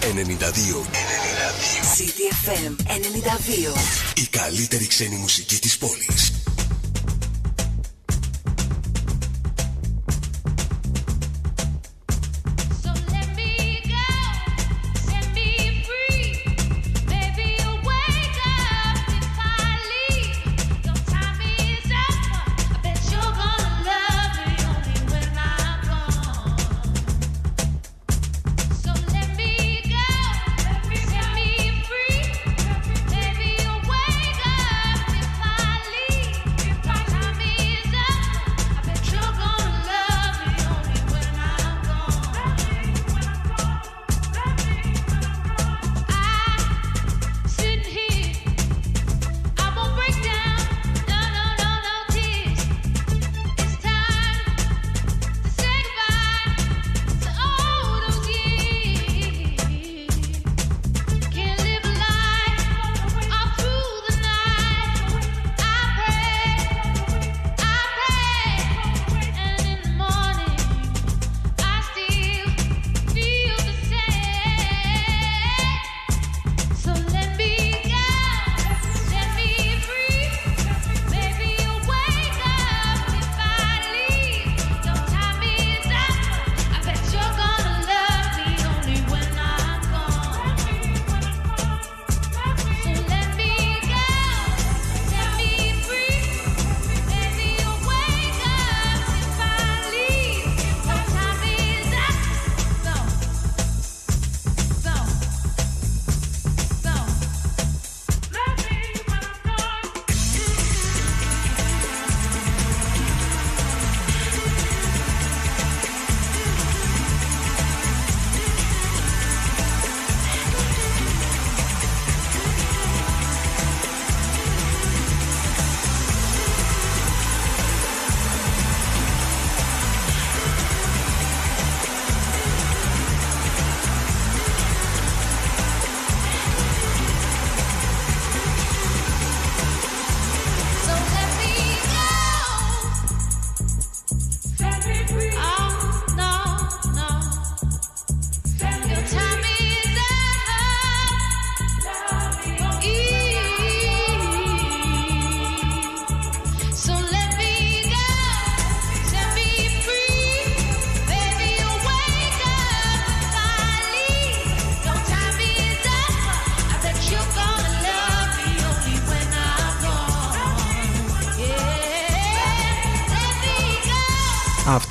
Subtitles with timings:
[0.00, 0.86] 92.
[1.96, 3.74] CDFM 92.
[4.14, 6.39] Η καλύτερη ξένη μουσική της πόλης.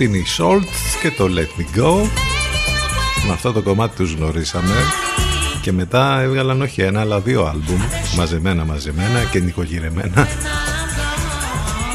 [0.02, 0.70] Αυτή είναι η Salt
[1.02, 2.10] και το Let Me Go.
[3.28, 4.74] Με αυτό το κομμάτι τους γνωρίσαμε.
[5.62, 7.80] Και μετά έβγαλαν όχι ένα αλλά δύο άλμπουμ
[8.18, 10.28] μαζεμένα μαζεμένα και νοικογυρεμένα.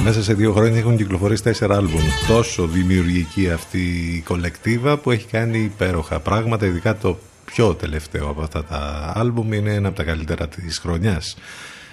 [0.05, 2.01] Μέσα σε δύο χρόνια έχουν κυκλοφορήσει τέσσερα άλμπουμ.
[2.29, 3.79] Τόσο δημιουργική αυτή
[4.17, 9.53] η κολεκτίβα που έχει κάνει υπέροχα πράγματα, ειδικά το πιο τελευταίο από αυτά τα άλμπουμ
[9.53, 11.37] είναι ένα από τα καλύτερα της χρονιάς.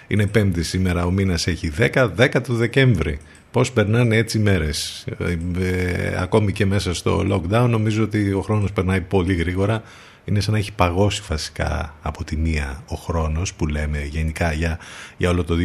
[0.08, 3.20] Είναι πέμπτη σήμερα, ο μήνας έχει 10, 10 του Δεκέμβρη.
[3.52, 5.06] Πώς περνάνε έτσι οι μέρες.
[5.20, 9.84] Ε, ε, ακόμη και μέσα στο lockdown νομίζω ότι ο χρόνος περνάει πολύ γρήγορα.
[10.26, 14.80] Είναι σαν να έχει παγώσει φασικά από τη μία ο χρόνος που λέμε γενικά για,
[15.18, 15.56] για όλο το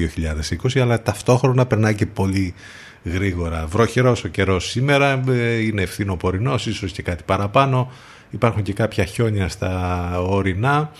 [0.74, 2.54] 2020 αλλά ταυτόχρονα περνάει και πολύ
[3.04, 3.66] γρήγορα.
[3.66, 7.90] Βροχερός ο καιρός σήμερα, ε, είναι ευθυνοπορεινός, ίσως και κάτι παραπάνω.
[8.30, 10.90] Υπάρχουν και κάποια χιόνια στα ορεινά.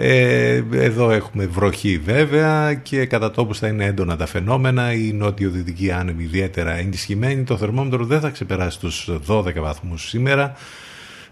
[0.00, 4.92] Ε, εδώ έχουμε βροχή βέβαια και κατά τόπους θα είναι έντονα τα φαινόμενα.
[4.92, 7.42] Η νότιο-δυτική άνεμη ιδιαίτερα ενισχυμένη.
[7.42, 10.52] Το θερμόμετρο δεν θα ξεπεράσει τους 12 βαθμούς σήμερα.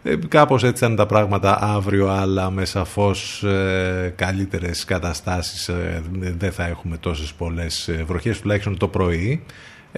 [0.02, 6.02] Ε, κάπως έτσι ήταν τα πράγματα αύριο αλλά με σαφώς ε, καλύτερες καταστάσεις ε,
[6.38, 9.42] δεν θα έχουμε τόσες πολλές ε, βροχές τουλάχιστον το πρωί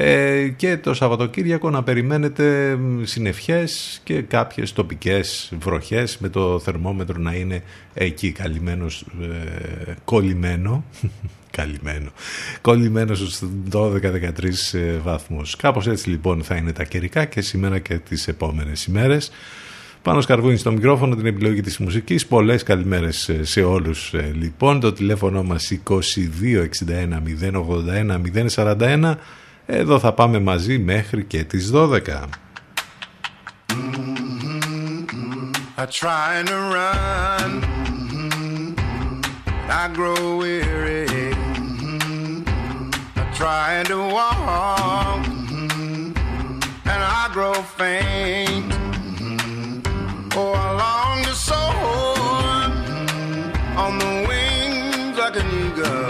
[0.00, 7.34] ε, και το Σαββατοκύριακο να περιμένετε συννεφιές και κάποιες τοπικές βροχές με το θερμόμετρο να
[7.34, 7.62] είναι
[7.94, 10.84] εκεί καλυμμένος, ε, κολλημένο
[11.58, 12.10] καλυμμένο,
[12.60, 13.40] κολλημένο στους
[13.72, 13.88] 12-13
[14.72, 15.56] ε, βαθμούς.
[15.56, 19.30] Κάπως έτσι λοιπόν θα είναι τα καιρικά και σήμερα και τις επόμενες ημέρες.
[20.02, 22.26] Πάνω σκαρβούνι στο μικρόφωνο την επιλογή της μουσικής.
[22.26, 24.80] Πολλές καλημέρες ε, σε όλους λοιπόν.
[24.80, 26.02] Το τηλέφωνο μας 2261
[27.42, 28.20] 081
[28.54, 29.14] 041
[29.70, 31.98] εδώ θα πάμε μαζί μέχρι και τις 12.
[35.80, 37.50] I try to run,
[39.82, 41.06] I grow weary.
[43.22, 45.22] I try to walk,
[46.92, 48.70] and I grow faint.
[50.38, 51.88] Oh, I long to soar
[55.30, 56.08] like an eagle.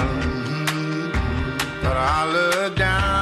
[1.82, 3.17] But I look down,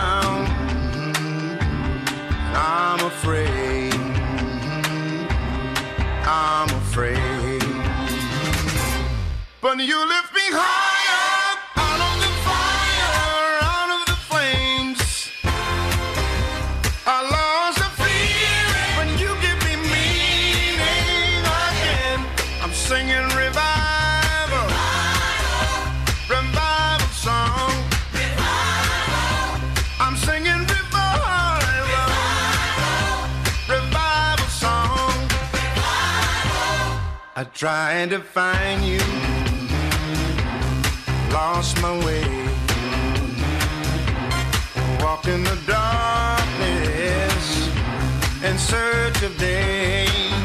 [9.66, 15.00] But you lift me higher out of the fire, out of the flames.
[17.04, 18.62] I lost the fear
[18.96, 22.20] when you give me meaning again.
[22.62, 24.70] I'm singing revival,
[26.30, 27.74] revival song.
[29.98, 31.58] I'm singing revival,
[33.66, 35.10] revival song.
[37.34, 39.00] I tried to find you,
[41.36, 42.24] lost my way.
[45.04, 47.46] Walk in the darkness
[48.42, 50.35] in search of day.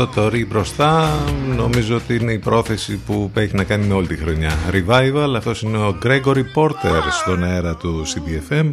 [0.00, 1.18] Αυτό το ρί μπροστά
[1.56, 4.52] νομίζω ότι είναι η πρόθεση που έχει να κάνει με όλη τη χρονιά.
[4.70, 8.72] Revival, αυτός είναι ο Gregory Porter στον αέρα του CDFM.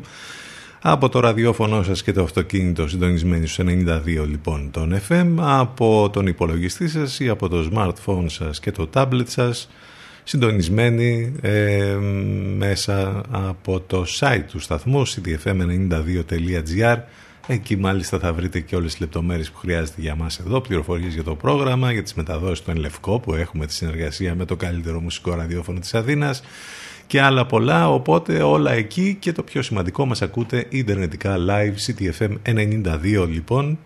[0.81, 6.27] Από το ραδιόφωνο σας και το αυτοκίνητο συντονισμένοι στους 92 λοιπόν τον FM, από τον
[6.27, 9.69] υπολογιστή σας ή από το smartphone σας και το tablet σας,
[10.23, 11.95] συντονισμένοι ε,
[12.57, 16.97] μέσα από το site του σταθμού cdfm92.gr
[17.47, 21.23] Εκεί μάλιστα θα βρείτε και όλες τις λεπτομέρειες που χρειάζεται για μας εδώ, πληροφορίες για
[21.23, 25.35] το πρόγραμμα, για τις μεταδόσεις του Ενλευκό που έχουμε τη συνεργασία με το καλύτερο μουσικό
[25.35, 26.43] ραδιόφωνο της Αθήνας
[27.07, 33.27] και άλλα πολλά, οπότε όλα εκεί και το πιο σημαντικό μας ακούτε ιντερνετικά live ctfm92
[33.29, 33.77] λοιπόν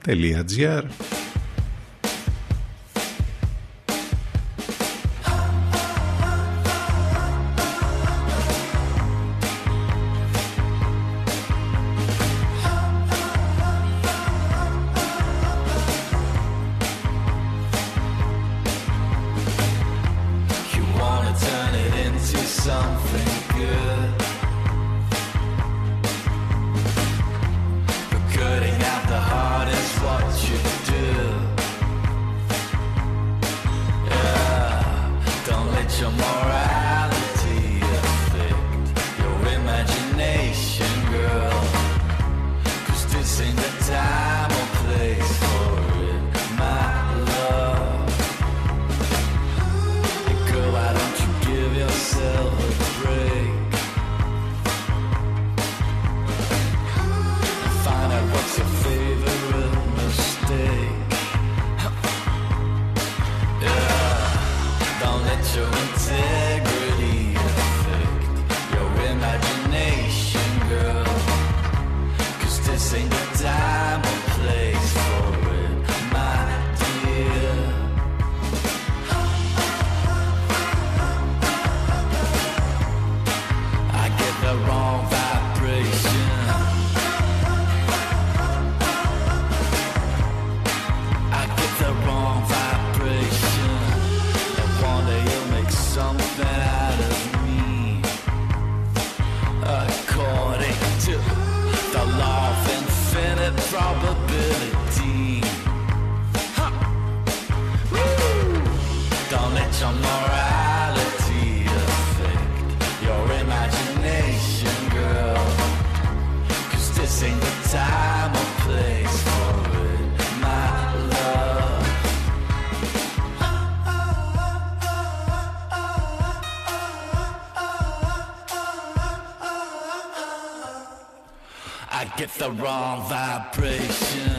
[132.39, 134.31] the wrong vibration.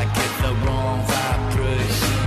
[0.00, 2.26] I get the wrong vibration.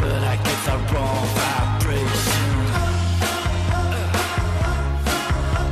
[0.00, 2.52] But I get the wrong vibration.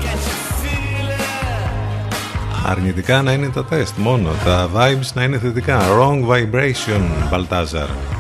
[0.03, 2.67] Can't you feel it?
[2.67, 4.31] Αρνητικά να είναι τα τεστ μόνο.
[4.45, 5.81] Τα vibes να είναι θετικά.
[5.81, 8.16] Wrong vibration, Μπαλτάζαρ.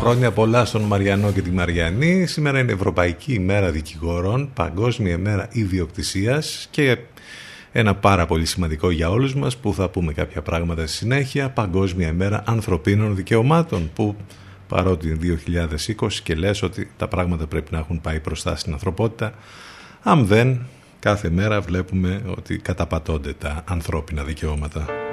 [0.00, 2.26] Χρόνια πολλά στον Μαριανό και τη Μαριανή.
[2.26, 6.98] Σήμερα είναι Ευρωπαϊκή ημέρα δικηγόρων, Παγκόσμια ημέρα ιδιοκτησίας και
[7.72, 11.50] ένα πάρα πολύ σημαντικό για όλους μας που θα πούμε κάποια πράγματα στη συνέχεια.
[11.50, 14.16] Παγκόσμια ημέρα ανθρωπίνων δικαιωμάτων που
[14.68, 15.18] παρότι είναι
[16.00, 19.34] 2020 και λες ότι τα πράγματα πρέπει να έχουν πάει μπροστά στην ανθρωπότητα,
[20.02, 20.60] αν δεν
[20.98, 25.09] κάθε μέρα βλέπουμε ότι καταπατώνται τα ανθρώπινα δικαιώματα.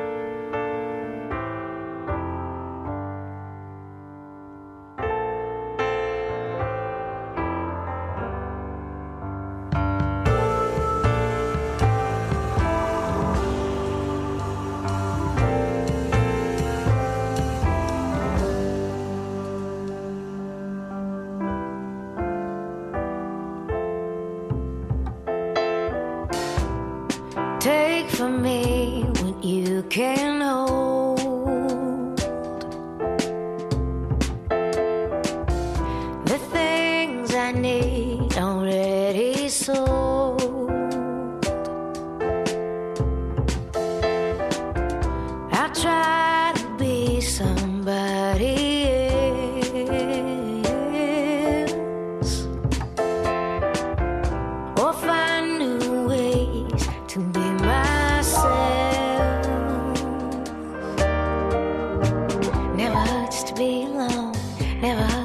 [63.77, 64.33] feeling.
[64.81, 65.16] Never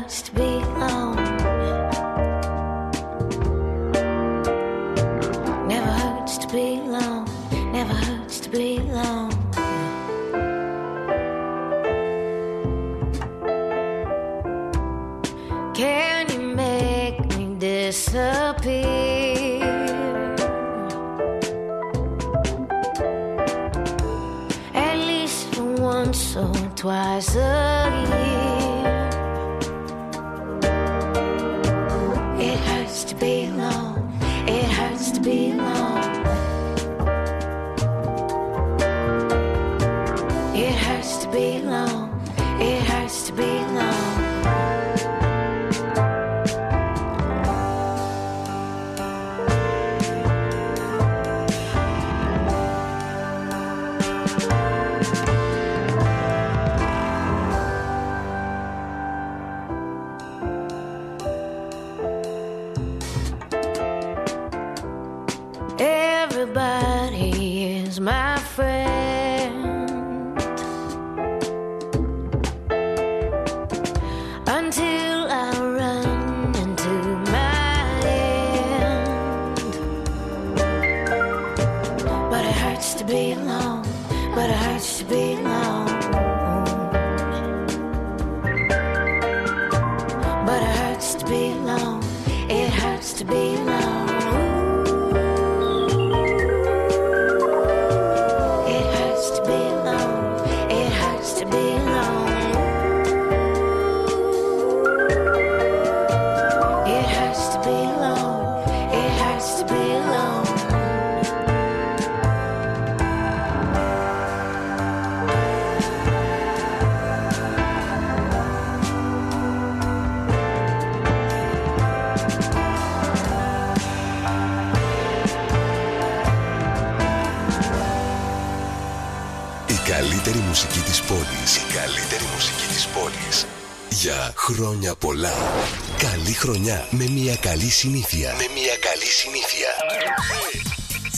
[136.52, 138.35] χρονιά με μια καλή συνήθεια.
[138.38, 139.68] Με μια καλή συνήθεια.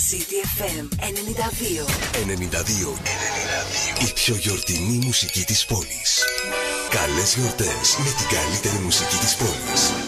[0.07, 1.87] CDFM 92.
[2.15, 2.99] 92.
[4.01, 4.09] 92.
[4.09, 6.25] Η πιο γιορτινή μουσική της πόλης.
[6.91, 10.04] Καλές γιορτές με την καλύτερη μουσική της πόλης.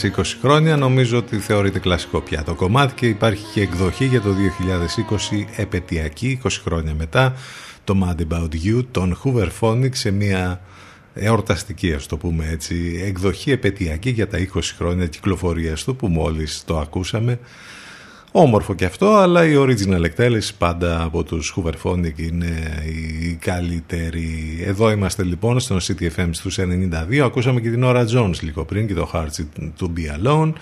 [0.00, 4.20] Περάσει 20 χρόνια νομίζω ότι θεωρείται κλασικό πια το κομμάτι και υπάρχει και εκδοχή για
[4.20, 4.34] το
[5.30, 7.36] 2020 επαιτειακή 20 χρόνια μετά
[7.84, 10.60] το Mad About You των Hoover Phonics σε μια
[11.14, 16.64] εορταστική ας το πούμε έτσι εκδοχή επαιτειακή για τα 20 χρόνια κυκλοφορίας του που μόλις
[16.66, 17.38] το ακούσαμε
[18.36, 22.82] Όμορφο και αυτό, αλλά η original εκτέλεση πάντα από τους Hooverphonic είναι
[23.20, 24.62] η καλύτερη.
[24.66, 26.58] Εδώ είμαστε λοιπόν στον CTFM στους
[27.10, 27.18] 92.
[27.18, 29.44] Ακούσαμε και την ώρα Jones λίγο πριν και το Hearts
[29.80, 30.52] to Be Alone.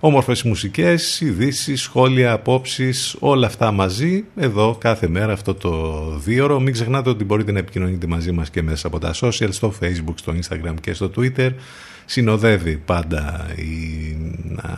[0.00, 4.24] Όμορφες μουσικές, ειδήσεις, σχόλια, απόψεις, όλα αυτά μαζί.
[4.36, 6.60] Εδώ κάθε μέρα αυτό το δίωρο.
[6.60, 10.14] Μην ξεχνάτε ότι μπορείτε να επικοινωνείτε μαζί μας και μέσα από τα social, στο facebook,
[10.14, 11.50] στο instagram και στο twitter.
[12.04, 14.16] Συνοδεύει πάντα η,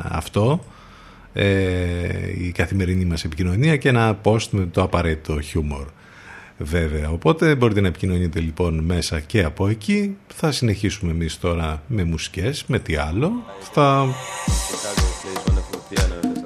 [0.09, 0.76] αυτό ε,
[2.39, 5.87] η καθημερινή μας επικοινωνία και ένα post με το απαραίτητο χιούμορ.
[6.59, 10.17] Βέβαια οπότε μπορείτε να επικοινωνείτε λοιπόν μέσα και από εκεί.
[10.35, 13.33] Θα συνεχίσουμε εμείς τώρα με μουσικές με τι άλλο.
[13.73, 14.07] Θα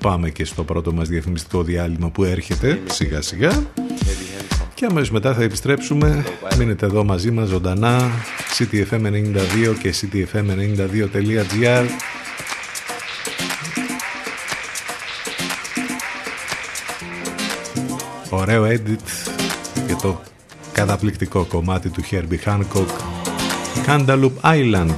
[0.00, 3.62] πάμε και στο πρώτο μας διαφημιστικό διάλειμμα που έρχεται σιγά σιγά.
[4.74, 6.24] Και αμέσως μετά θα επιστρέψουμε.
[6.59, 8.11] Μείνετε εδώ μαζί μας ζωντανά.
[8.59, 11.85] Ctfm92 και ctfm92.gr
[18.30, 19.30] ωραίο edit
[19.86, 20.20] για το
[20.72, 22.88] καταπληκτικό κομμάτι του Herbie Hancock
[23.86, 24.90] Cantaloupe Island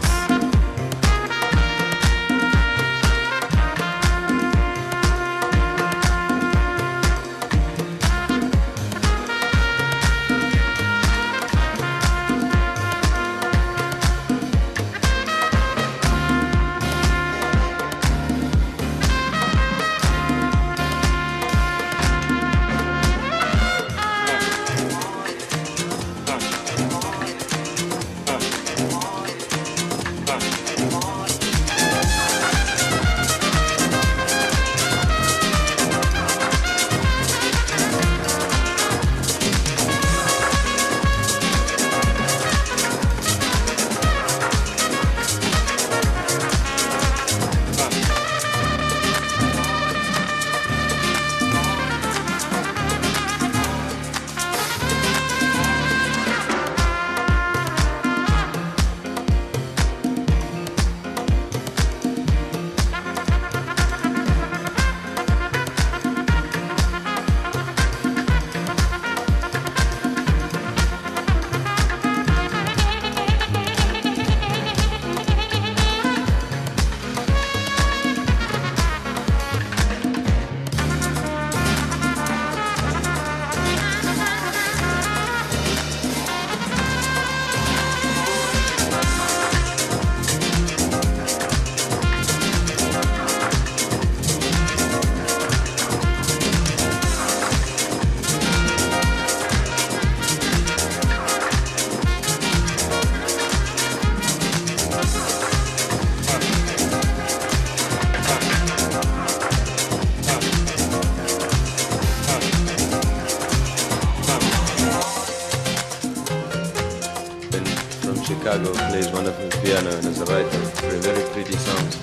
[120.23, 120.59] a writer
[121.01, 121.97] very pretty songs.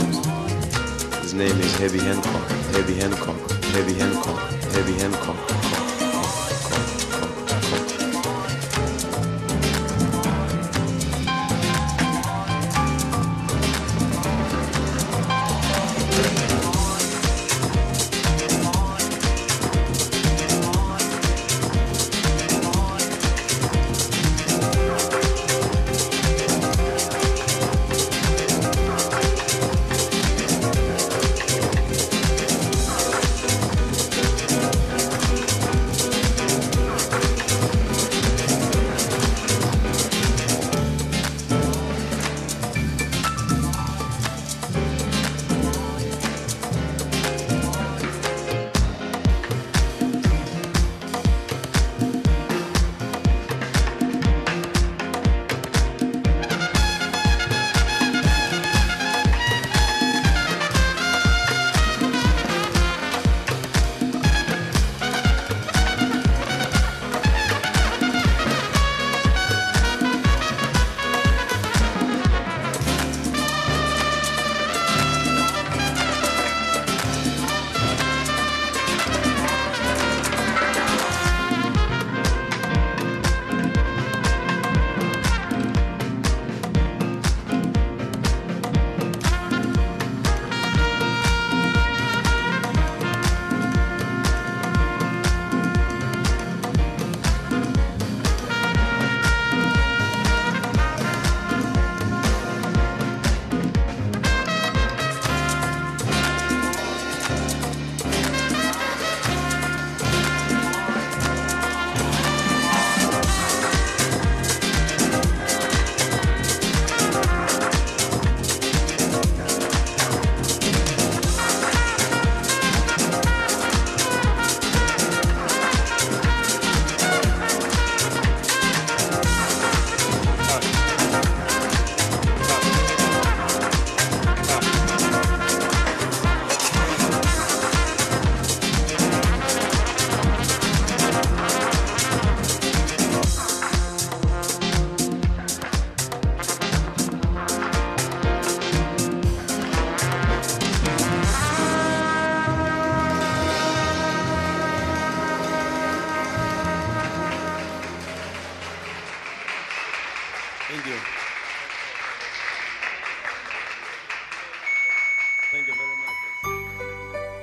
[1.22, 4.59] His name is Heavy Hancock, Heavy Hancock, Heavy Hancock.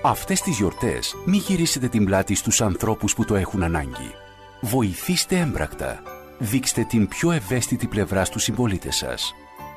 [0.09, 4.15] Αυτές τις γιορτές μη γυρίσετε την πλάτη στους ανθρώπους που το έχουν ανάγκη.
[4.61, 6.03] Βοηθήστε έμπρακτα.
[6.39, 9.35] Δείξτε την πιο ευαίσθητη πλευρά στους συμπολίτες σας.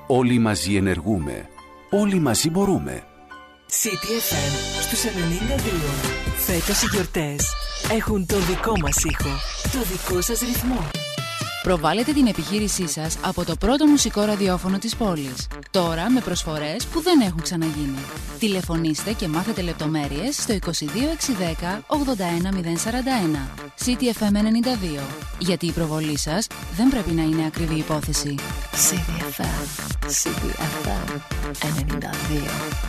[0.08, 1.50] Όλοι μαζί ενεργούμε.
[1.90, 3.04] Όλοι μαζί μπορούμε.
[3.70, 5.14] CTFM στους 92.
[6.38, 7.54] Φέτος οι γιορτές
[7.92, 9.30] έχουν το δικό μας ήχο,
[9.62, 10.90] το δικό σας ρυθμό.
[11.64, 15.48] Προβάλλετε την επιχείρησή σας από το πρώτο μουσικό ραδιόφωνο της πόλης.
[15.72, 18.04] Τώρα με προσφορές που δεν έχουν ξαναγίνει.
[18.40, 20.70] Τηλεφωνήστε και μάθετε λεπτομέρειες στο 22610
[21.88, 21.96] 81041.
[23.86, 24.36] CTFM
[25.00, 25.02] 92.
[25.40, 28.36] Γιατί η προβολή σας δεν πρέπει να είναι ακριβή υπόθεση.
[28.72, 29.66] CTFM,
[30.08, 31.20] CTFM
[31.60, 32.89] 92.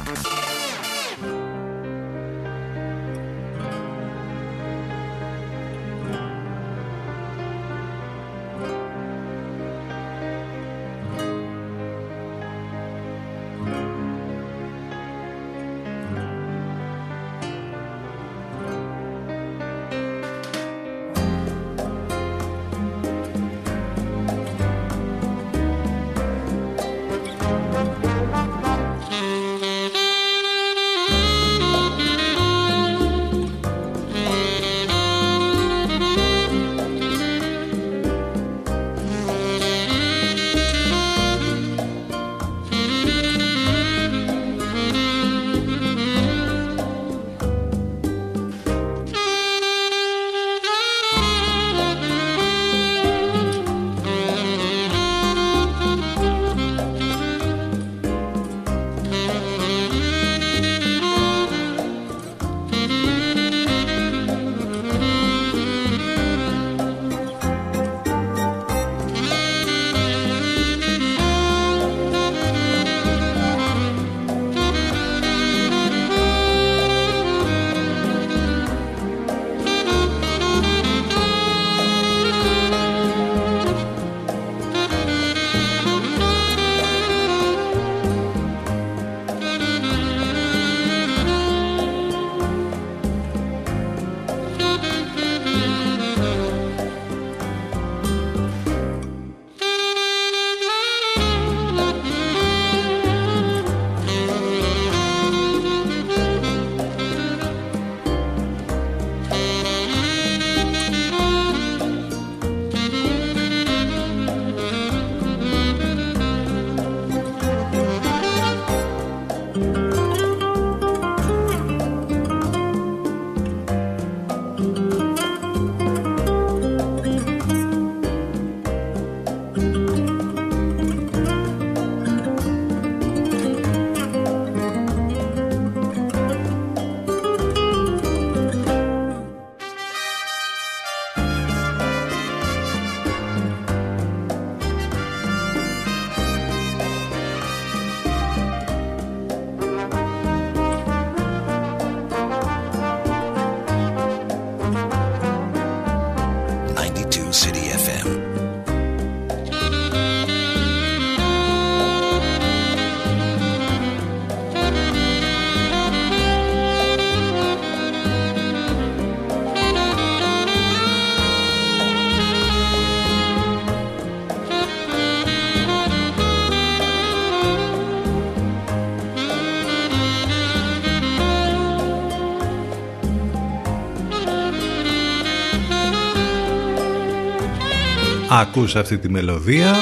[188.33, 189.75] Ακούς αυτή τη μελωδία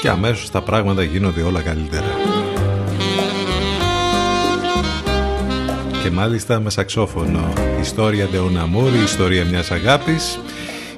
[0.00, 2.06] και αμέσως τα πράγματα γίνονται όλα καλύτερα.
[6.02, 7.52] Και μάλιστα με σαξόφωνο.
[7.80, 10.40] Ιστορία Ντεοναμούρ, η ιστορία μιας αγάπης.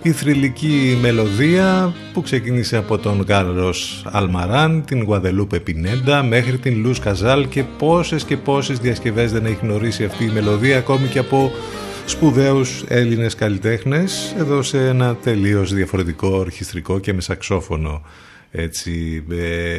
[0.02, 6.98] Η θρηλυκή μελωδία που ξεκίνησε από τον Κάρλος Αλμαράν, την Γουαδελούπε Πινέντα μέχρι την Λούς
[6.98, 11.52] Καζάλ και πόσες και πόσες διασκευές δεν έχει γνωρίσει αυτή η μελωδία ακόμη και από
[12.12, 18.02] σπουδαίους Έλληνες καλλιτέχνες εδώ σε ένα τελείως διαφορετικό ορχιστρικό και με σαξόφωνο
[18.50, 19.76] έτσι ε,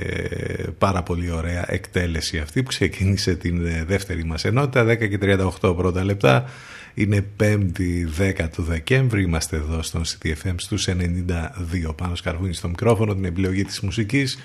[0.77, 5.19] πάρα πολύ ωραία εκτέλεση αυτή που ξεκίνησε την ε, δεύτερη μας ενότητα 10 και
[5.61, 6.45] 38 πρώτα λεπτά.
[6.93, 9.23] Είναι 5η 10 του Δεκέμβρη.
[9.23, 14.37] Είμαστε εδώ στον CTFM στους 92 πάνω σκαρβούνι στο μικρόφωνο την επιλογή της μουσικής.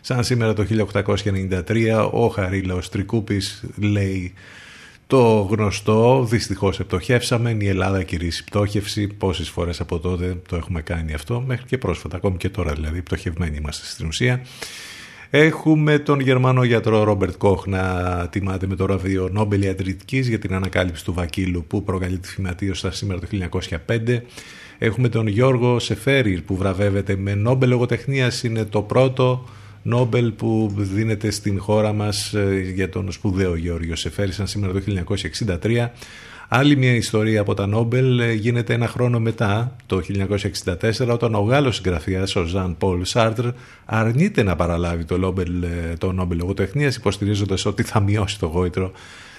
[0.00, 0.66] Σαν σήμερα το
[1.64, 4.34] 1893 ο Χαρίλαος Τρικούπης λέει
[5.10, 9.06] το γνωστό, δυστυχώς επτοχεύσαμε, η Ελλάδα κηρύσσει πτώχευση.
[9.06, 13.02] Πόσες φορές από τότε το έχουμε κάνει αυτό, μέχρι και πρόσφατα, ακόμη και τώρα δηλαδή,
[13.02, 14.40] πτωχευμένοι είμαστε στην ουσία.
[15.30, 17.82] Έχουμε τον Γερμανό γιατρό Ρόμπερτ Κόχ να
[18.30, 22.90] τιμάται με το ραβδίο Νόμπελ Ιατρητικής για την ανακάλυψη του βακίλου που προκαλεί τη φυματίωση
[22.90, 23.26] σήμερα το
[23.86, 24.20] 1905.
[24.78, 29.44] Έχουμε τον Γιώργο Σεφέρη που βραβεύεται με Νόμπελ Λογοτεχνίας, είναι το πρώτο
[29.82, 34.80] Νόμπελ που δίνεται στην χώρα μας ε, για τον σπουδαίο Γεώργιο Σεφέρισαν σήμερα το
[35.62, 35.88] 1963.
[36.52, 40.02] Άλλη μια ιστορία από τα Νόμπελ ε, γίνεται ένα χρόνο μετά, το
[41.00, 43.48] 1964, όταν ο Γάλλος συγγραφέας, ο Ζαν Πολ Σάρτρ,
[43.84, 48.92] αρνείται να παραλάβει το Νόμπελ, ε, το Νόμπελ Λογοτεχνίας, υποστηρίζοντας ότι θα μειώσει το γόητρο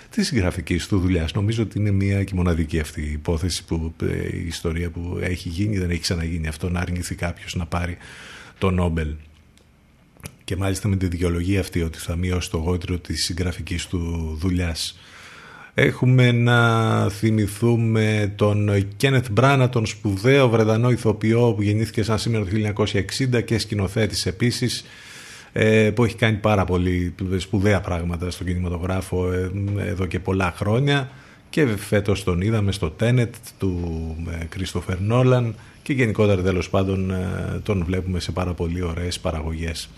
[0.09, 1.33] της συγγραφική του δουλειάς.
[1.33, 3.93] Νομίζω ότι είναι μια και μοναδική αυτή η υπόθεση που
[4.33, 7.97] η ιστορία που έχει γίνει, δεν έχει ξαναγίνει αυτό να αρνηθεί κάποιος να πάρει
[8.57, 9.07] το Νόμπελ
[10.51, 14.99] και μάλιστα με τη δικαιολογία αυτή ότι θα μειώσει το γόητρο της συγγραφικής του δουλειάς.
[15.73, 22.83] Έχουμε να θυμηθούμε τον Κένεθ Μπράνα, τον σπουδαίο Βρετανό ηθοποιό που γεννήθηκε σαν σήμερα το
[23.37, 24.85] 1960 και σκηνοθέτης επίσης
[25.51, 31.09] ε, που έχει κάνει πάρα πολύ σπουδαία πράγματα στον κινηματογράφο ε, εδώ και πολλά χρόνια
[31.49, 34.15] και φέτος τον είδαμε στο Τένετ του
[34.49, 39.89] Κρίστοφερ Νόλαν και γενικότερα τέλος πάντων ε, τον βλέπουμε σε πάρα πολύ ωραίες παραγωγές.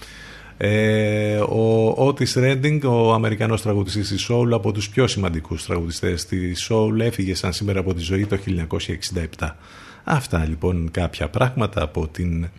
[0.57, 6.69] Ε, ο Otis Redding, ο Αμερικανός τραγουδιστής της Soul, από τους πιο σημαντικούς τραγουδιστές της
[6.69, 8.37] Soul, έφυγε σαν σήμερα από τη ζωή το
[9.39, 9.55] 1967.
[10.03, 12.49] Αυτά λοιπόν κάποια πράγματα από την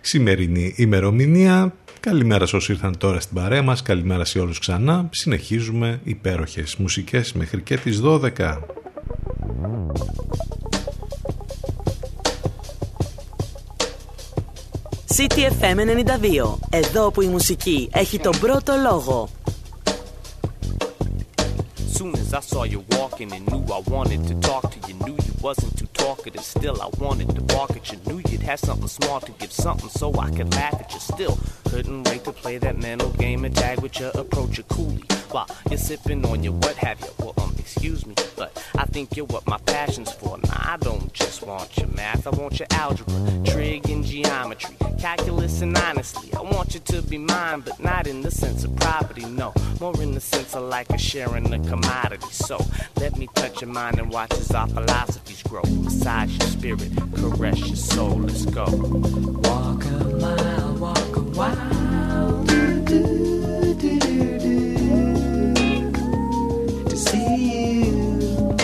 [0.00, 1.74] σημερινή ημερομηνία.
[2.00, 5.08] Καλημέρα σε όσοι ήρθαν τώρα στην παρέα μας, καλημέρα σε όλους ξανά.
[5.10, 8.58] Συνεχίζουμε υπέροχες μουσικές μέχρι και τις 12.
[15.16, 15.78] CTFM
[16.44, 16.56] 92.
[16.70, 19.28] Εδώ που η μουσική έχει τον πρώτο λόγο.
[21.98, 25.16] Soon as I saw you walking and knew I wanted to talk to you, knew
[25.23, 26.42] you wasn't too talkative.
[26.42, 29.90] Still, I wanted to bark at you, knew you'd have something smart to give, something
[29.90, 30.98] so I could laugh at you.
[30.98, 35.04] Still, couldn't wait to play that mental game and tag with your approach you coolly
[35.32, 37.08] while you're sipping on your what have you.
[37.18, 40.38] Well, um, excuse me, but I think you're what my passion's for.
[40.38, 45.60] Now, I don't just want your math, I want your algebra, trig and geometry, calculus
[45.60, 46.32] and honestly.
[46.32, 49.52] I want you to be mine, but not in the sense of property, no.
[49.78, 52.30] More in the sense of like a sharing a commodity.
[52.30, 52.64] So
[52.96, 54.68] let me touch your mind and watch as our
[55.34, 55.62] philosophies grow.
[55.82, 58.18] Massage your spirit, caress your soul.
[58.20, 58.64] Let's go.
[58.64, 62.44] Walk a mile, walk a while.
[62.44, 64.74] Do, do, do, do.
[66.88, 68.56] To see you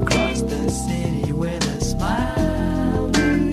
[0.00, 3.08] across the city with a smile.
[3.10, 3.52] Do.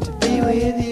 [0.00, 0.91] To be with you.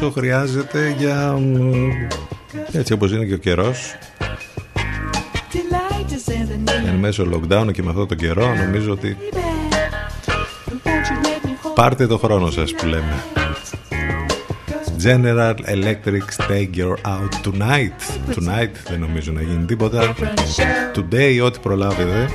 [0.00, 1.32] Lazy όσο χρειάζεται για...
[1.32, 1.90] μ,
[2.72, 3.94] Έτσι όπως είναι και ο καιρός.
[5.52, 6.88] Delight to say the name.
[6.88, 9.16] Εν μέσω lockdown και με αυτό τον καιρό νομίζω ότι
[10.84, 13.24] Won't you let me hold πάρτε το χρόνο σας που λέμε.
[15.02, 18.00] General Electric Take Your Out Tonight.
[18.34, 20.14] Tonight δεν νομίζω να γίνει τίποτα.
[20.94, 22.28] Today ό,τι προλάβετε.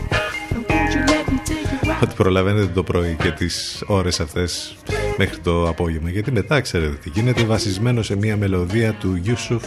[0.52, 2.04] Won't you let me take you out?
[2.04, 4.75] Ό,τι προλαβαίνετε το πρωί και τις ώρες αυτές
[5.18, 6.10] μέχρι το απόγευμα.
[6.10, 9.62] Γιατί μετά ξέρετε τι γίνεται βασισμένο σε μια μελωδία του Yusuf,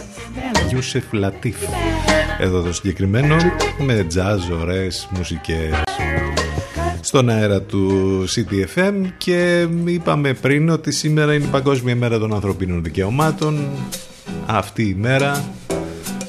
[0.71, 1.55] Yusuf Latif.
[2.39, 3.35] Εδώ το συγκεκριμένο
[3.79, 5.71] με jazz, ωραίες μουσικές
[7.01, 12.83] στον αέρα του CTFM και είπαμε πριν ότι σήμερα είναι η Παγκόσμια Μέρα των Ανθρωπίνων
[12.83, 13.67] Δικαιωμάτων.
[14.45, 15.43] Αυτή η μέρα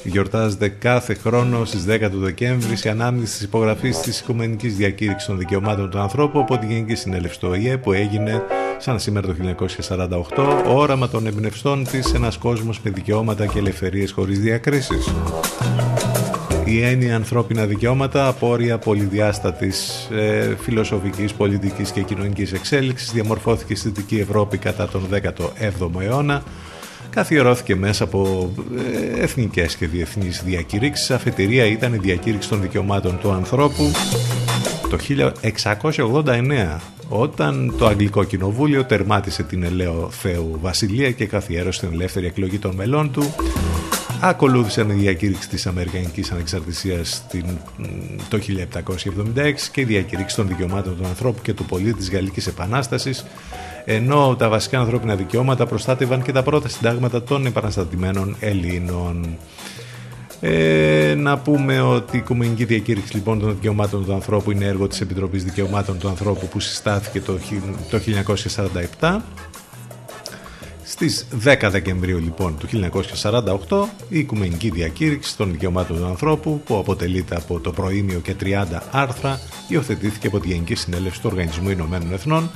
[0.04, 5.38] γιορτάζεται κάθε χρόνο στις 10 του Δεκέμβρη σε ανάμνηση της υπογραφής της Οικουμενικής Διακήρυξης των
[5.38, 8.42] Δικαιωμάτων του Ανθρώπου από τη Γενική Συνέλευση του ΟΗΕ που έγινε
[8.78, 9.34] σαν σήμερα το
[10.36, 15.12] 1948 όραμα των εμπνευστών της ένας κόσμος με δικαιώματα και ελευθερίες χωρίς διακρίσεις.
[16.64, 24.18] Η έννοια ανθρώπινα δικαιώματα, απόρρια πολυδιάστατης ε, φιλοσοφικής, πολιτικής και κοινωνικής εξέλιξης, διαμορφώθηκε στη Δυτική
[24.18, 26.42] Ευρώπη κατά τον 17ο αιώνα,
[27.10, 28.50] καθιερώθηκε μέσα από
[29.16, 31.10] ε, εθνικές και διεθνείς διακήρυξεις.
[31.10, 33.90] Αφετηρία ήταν η διακήρυξη των δικαιωμάτων του ανθρώπου
[34.90, 34.98] το
[35.82, 42.58] 1689 όταν το Αγγλικό Κοινοβούλιο τερμάτισε την ελαίο Θεού Βασιλεία και καθιέρωσε την ελεύθερη εκλογή
[42.58, 43.34] των μελών του
[44.20, 47.44] ακολούθησαν η διακήρυξη της Αμερικανικής Ανεξαρτησίας την,
[48.28, 53.24] το 1776 και η διακήρυξη των δικαιωμάτων του ανθρώπου και του πολίτη της Γαλλικής Επανάστασης
[53.84, 59.36] ενώ τα βασικά ανθρώπινα δικαιώματα προστάτευαν και τα πρώτα συντάγματα των επαναστατημένων Ελλήνων.
[60.40, 65.00] Ε, να πούμε ότι η Οικουμενική Διακήρυξη λοιπόν των Δικαιωμάτων του Ανθρώπου είναι έργο της
[65.00, 68.00] Επιτροπής Δικαιωμάτων του Ανθρώπου που συστάθηκε το, χι- το
[69.00, 69.16] 1947
[70.84, 72.90] στις 10 Δεκεμβρίου λοιπόν του
[73.68, 78.64] 1948 η Οικουμενική Διακήρυξη των Δικαιωμάτων του Ανθρώπου που αποτελείται από το προήμιο και 30
[78.90, 82.50] άρθρα υιοθετήθηκε από τη Γενική Συνέλευση του Οργανισμού Ηνωμένων Εθνών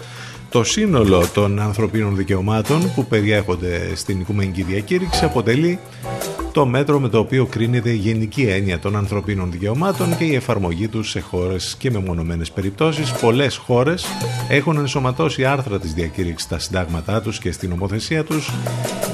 [0.54, 5.78] το σύνολο των ανθρωπίνων δικαιωμάτων που περιέχονται στην Οικουμενική Διακήρυξη αποτελεί
[6.52, 10.88] το μέτρο με το οποίο κρίνεται η γενική έννοια των ανθρωπίνων δικαιωμάτων και η εφαρμογή
[10.88, 13.12] τους σε χώρες και μεμονωμένες περιπτώσεις.
[13.12, 14.06] Πολλές χώρες
[14.48, 18.50] έχουν ενσωματώσει άρθρα της διακήρυξης στα συντάγματά τους και στην ομοθεσία τους.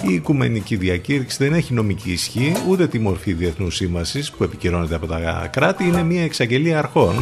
[0.09, 5.07] Η Οικουμενική Διακήρυξη δεν έχει νομική ισχύ, ούτε τη μορφή διεθνούς σύμβασης που επικυρώνεται από
[5.07, 7.15] τα κράτη, είναι μια εξαγγελία αρχών.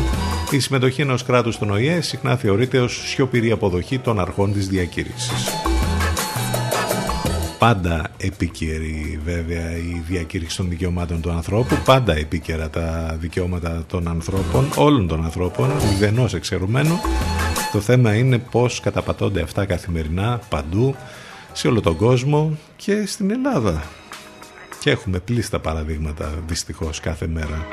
[0.50, 5.44] Η συμμετοχή ενός κράτους στον ΟΗΕ συχνά θεωρείται ως σιωπηρή αποδοχή των αρχών της διακήρυξης.
[7.58, 14.68] Πάντα επίκαιρη βέβαια η διακήρυξη των δικαιωμάτων του ανθρώπου, πάντα επίκαιρα τα δικαιώματα των ανθρώπων,
[14.76, 17.00] όλων των ανθρώπων, ουδενός εξαιρουμένου.
[17.72, 20.94] Το θέμα είναι πώς καταπατώνται αυτά καθημερινά, παντού,
[21.52, 23.82] σε όλο τον κόσμο και στην Ελλάδα.
[24.80, 27.66] Και έχουμε πλήστα παραδείγματα δυστυχώς κάθε μέρα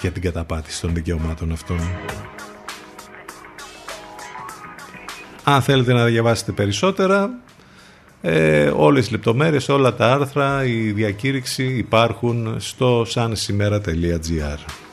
[0.00, 1.78] για την καταπάτηση των δικαιωμάτων αυτών.
[5.44, 7.30] Αν θέλετε να διαβάσετε περισσότερα,
[8.22, 14.83] ε, όλες οι λεπτομέρειες, όλα τα άρθρα, η διακήρυξη υπάρχουν στο sansimera.gr.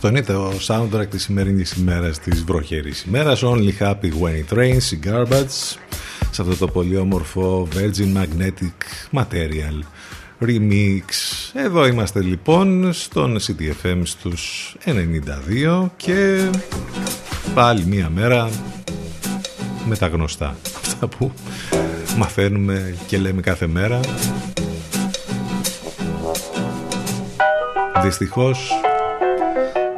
[0.00, 3.42] Αυτό είναι το soundtrack της σημερινής ημέρας της βροχερής ημέρας.
[3.44, 5.76] Only Happy When It Rains, η Garbage.
[6.30, 9.82] Σε αυτό το πολύ όμορφο Virgin Magnetic Material
[10.40, 11.02] Remix.
[11.54, 16.48] Εδώ είμαστε λοιπόν στον CTFM στους 92 και
[17.54, 18.50] πάλι μία μέρα
[19.86, 20.56] με τα γνωστά.
[20.80, 21.32] Αυτά που
[22.16, 24.00] μαθαίνουμε και λέμε κάθε μέρα.
[28.02, 28.70] Δυστυχώς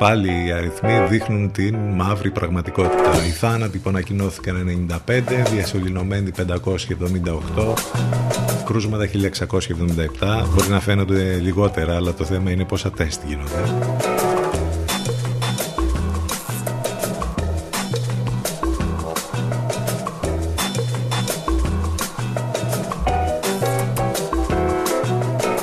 [0.01, 3.27] πάλι οι αριθμοί δείχνουν την μαύρη πραγματικότητα.
[3.27, 5.23] Οι θάνατοι που ανακοινώθηκαν 95,
[5.53, 7.75] διασωληνωμένοι 578,
[8.65, 9.09] κρούσματα 1677.
[10.55, 14.10] Μπορεί να φαίνονται λιγότερα, αλλά το θέμα είναι πόσα τεστ γίνονται.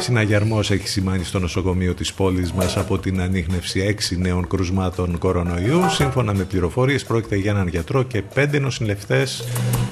[0.07, 5.81] Συναγερμός έχει σημάνει στο νοσοκομείο της πόλης μας από την ανείχνευση 6 νέων κρουσμάτων κορονοϊού.
[5.89, 9.43] Σύμφωνα με πληροφορίες πρόκειται για έναν γιατρό και 5 νοσηλευτές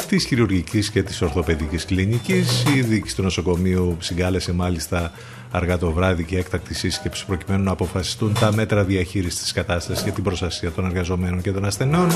[0.07, 2.63] της χειρουργικής και της ορθοπαιδικής κλινικής.
[2.75, 5.11] Η διοίκηση του νοσοκομείου συγκάλεσε μάλιστα
[5.55, 10.11] αργά το βράδυ και έκτακτη σύσκεψη προκειμένου να αποφασιστούν τα μέτρα διαχείρισης της κατάστασης και
[10.11, 12.07] την προστασία των εργαζομένων και των ασθενών.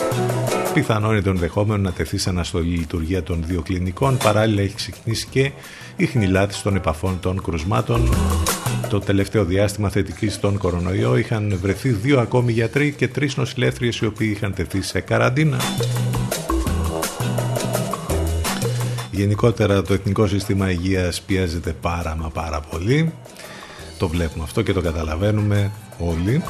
[0.74, 4.18] Πιθανόν είναι το ενδεχόμενο να τεθεί σε αναστολή λειτουργία των δύο κλινικών.
[4.18, 5.52] Παράλληλα έχει ξεκινήσει και
[5.96, 8.10] η χνηλάτιση των επαφών των κρουσμάτων.
[8.90, 14.06] Το τελευταίο διάστημα θετικής στον κορονοϊό είχαν βρεθεί δύο ακόμη γιατροί και τρεις νοσηλεύτριες οι
[14.06, 15.58] οποίοι είχαν τεθεί σε καραντίνα.
[19.20, 23.13] Γενικότερα το Εθνικό Σύστημα Υγείας πιέζεται πάρα μα πάρα πολύ.
[23.97, 26.43] Το βλέπουμε αυτό και το καταλαβαίνουμε όλοι.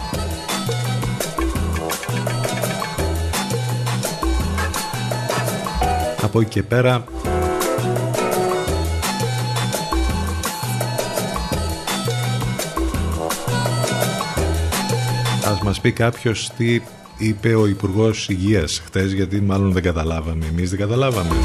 [6.22, 7.04] Από εκεί και πέρα
[15.46, 16.82] Ας μας πει κάποιος τι
[17.20, 20.46] είπε ο Υπουργός Υγείας χτε, γιατί μάλλον δεν καταλάβαμε.
[20.46, 21.36] Εμείς δεν καταλάβαμε.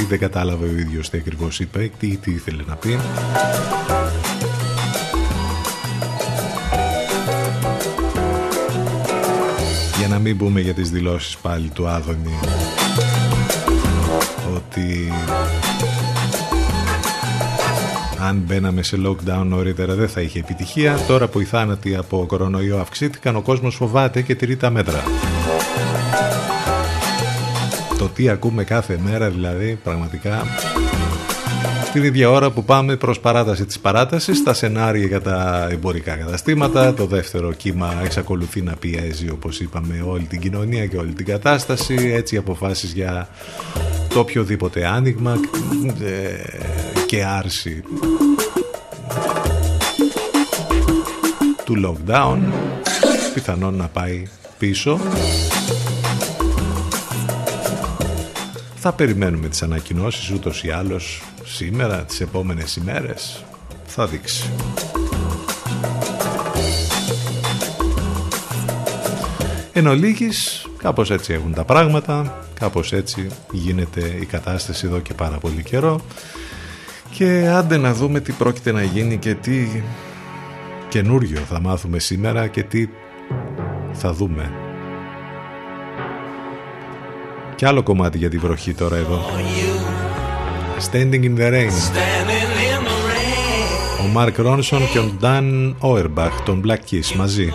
[0.00, 2.98] Ή δεν κατάλαβε ο ίδιος τι ακριβώς είπε, τι, τι ήθελε να πει.
[9.98, 12.38] Για να μην πούμε για τις δηλώσεις πάλι του Άδωνη
[14.54, 15.12] ότι
[18.22, 20.98] αν μπαίναμε σε lockdown νωρίτερα δεν θα είχε επιτυχία.
[21.06, 25.02] Τώρα που οι θάνατοι από κορονοϊό αυξήθηκαν, ο κόσμος φοβάται και τηρεί τα μέτρα.
[27.98, 30.42] Το τι ακούμε κάθε μέρα δηλαδή, πραγματικά
[31.92, 36.94] την ίδια ώρα που πάμε προς παράταση της παράτασης, τα σενάρια για τα εμπορικά καταστήματα,
[36.94, 42.12] το δεύτερο κύμα εξακολουθεί να πιέζει όπως είπαμε όλη την κοινωνία και όλη την κατάσταση,
[42.14, 43.28] έτσι αποφάσεις για
[44.12, 45.40] το οποιοδήποτε άνοιγμα
[46.02, 46.34] ε,
[47.06, 47.82] και άρση
[51.64, 52.38] του lockdown
[53.34, 54.26] πιθανόν να πάει
[54.58, 55.00] πίσω.
[58.74, 63.44] Θα περιμένουμε τις ανακοινώσεις ούτως ή άλλως σήμερα, τις επόμενες ημέρες.
[63.86, 64.50] Θα δείξει.
[69.72, 75.38] Εν ολίγης, κάπως έτσι έχουν τα πράγματα, κάπως έτσι γίνεται η κατάσταση εδώ και πάρα
[75.38, 76.00] πολύ καιρό
[77.10, 79.82] και άντε να δούμε τι πρόκειται να γίνει και τι
[80.88, 82.88] καινούριο θα μάθουμε σήμερα και τι
[83.92, 84.52] θα δούμε.
[87.54, 89.24] Και άλλο κομμάτι για τη βροχή τώρα εδώ.
[90.90, 91.70] Standing in the Rain.
[94.04, 97.52] Ο Μάρκ Ρόνσον και ο Νταν Όερμπαχ των Black Keys μαζί.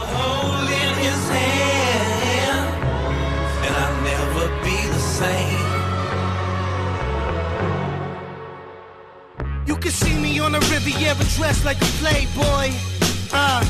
[11.58, 12.72] Dressed like a playboy.
[13.32, 13.64] Uh,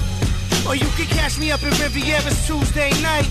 [0.68, 3.30] or you can catch me up in Riviera's Tuesday night.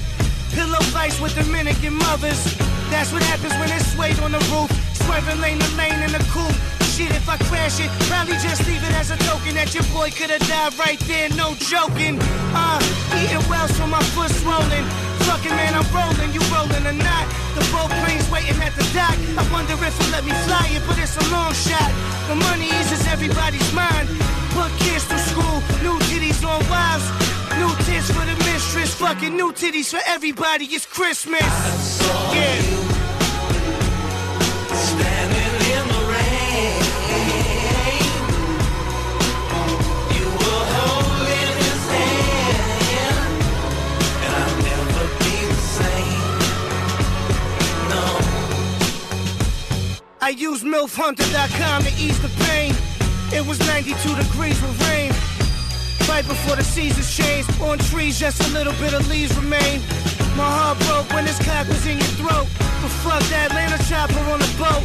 [0.53, 2.57] Pillow fights with Dominican mothers.
[2.91, 4.71] That's what happens when it's swayed on the roof.
[4.95, 6.57] Swerving lane to lane in the coupe.
[6.95, 10.11] Shit, if I crash it, probably just leave it as a token that your boy
[10.11, 12.19] could have died right there, no joking.
[12.57, 12.81] Uh,
[13.21, 14.85] eating well so my foot's swollen.
[15.29, 17.27] Fucking man, I'm rolling, you rolling or not.
[17.53, 19.19] The boat plane's waiting at the dock.
[19.37, 21.91] I wonder if he'll let me fly it, but it's a long shot.
[22.29, 24.09] The money eases everybody's mind.
[24.57, 27.07] Put kids through school, new titties on wives.
[27.61, 30.65] New tits for the mistress, fucking new titties for everybody.
[30.65, 31.43] It's Christmas.
[32.35, 32.87] Yeah.
[50.27, 52.75] I use MILFHunter.com to ease the pain.
[53.33, 55.11] It was 92 degrees with rain.
[56.09, 57.45] right before the seasons change.
[57.61, 59.81] On trees, just a little bit of leaves remain.
[60.37, 62.47] My heart broke when this cock was in your throat.
[62.81, 64.85] But fuck that Atlanta chopper on the boat.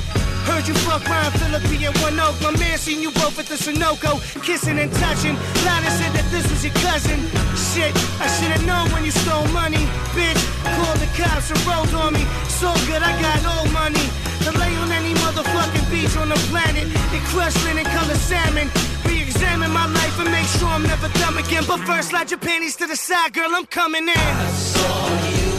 [0.49, 2.35] Heard you fuck Ryan Philippi and One Oak.
[2.41, 5.35] My man seen you both at the Sunoco, kissing and touching.
[5.65, 7.19] Lana said that this was your cousin.
[7.53, 9.85] Shit, I should've known when you stole money.
[10.17, 12.25] Bitch, called the cops and rolled on me.
[12.49, 14.30] So good, I got old money.
[14.45, 16.85] To lay on any motherfucking beach on the planet.
[17.15, 18.69] And crush linen color salmon.
[19.05, 21.63] Re-examine my life and make sure I'm never dumb again.
[21.67, 23.51] But first, slide your panties to the side, girl.
[23.53, 24.17] I'm coming in.
[24.17, 25.51] I saw you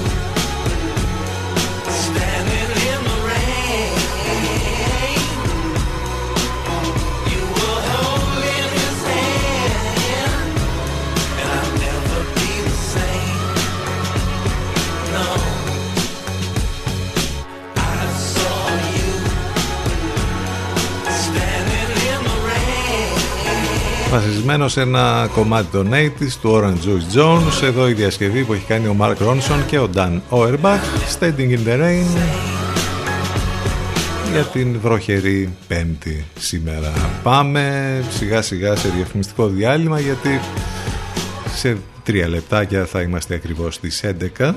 [1.91, 2.52] standing
[24.13, 27.63] Βασισμένο σε ένα κομμάτι των 80s του Orange Joyce Jones.
[27.63, 30.81] Εδώ η διασκευή που έχει κάνει ο Mark Ronson και ο Dan Auerbach
[31.19, 32.07] Standing in the Rain
[34.33, 36.93] για την βροχερή πέμπτη σήμερα.
[37.23, 40.41] Πάμε σιγά σιγά σε διαφημιστικό διάλειμμα γιατί
[41.55, 44.05] σε τρία λεπτάκια θα είμαστε ακριβώς στις
[44.39, 44.53] 11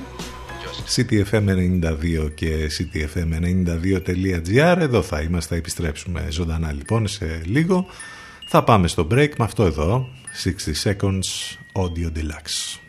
[0.95, 7.85] CTFM92 και CTFM92.gr εδώ θα είμαστε, θα επιστρέψουμε ζωντανά λοιπόν σε λίγο
[8.45, 10.07] θα πάμε στο break με αυτό εδώ
[10.83, 12.84] 60 seconds audio deluxe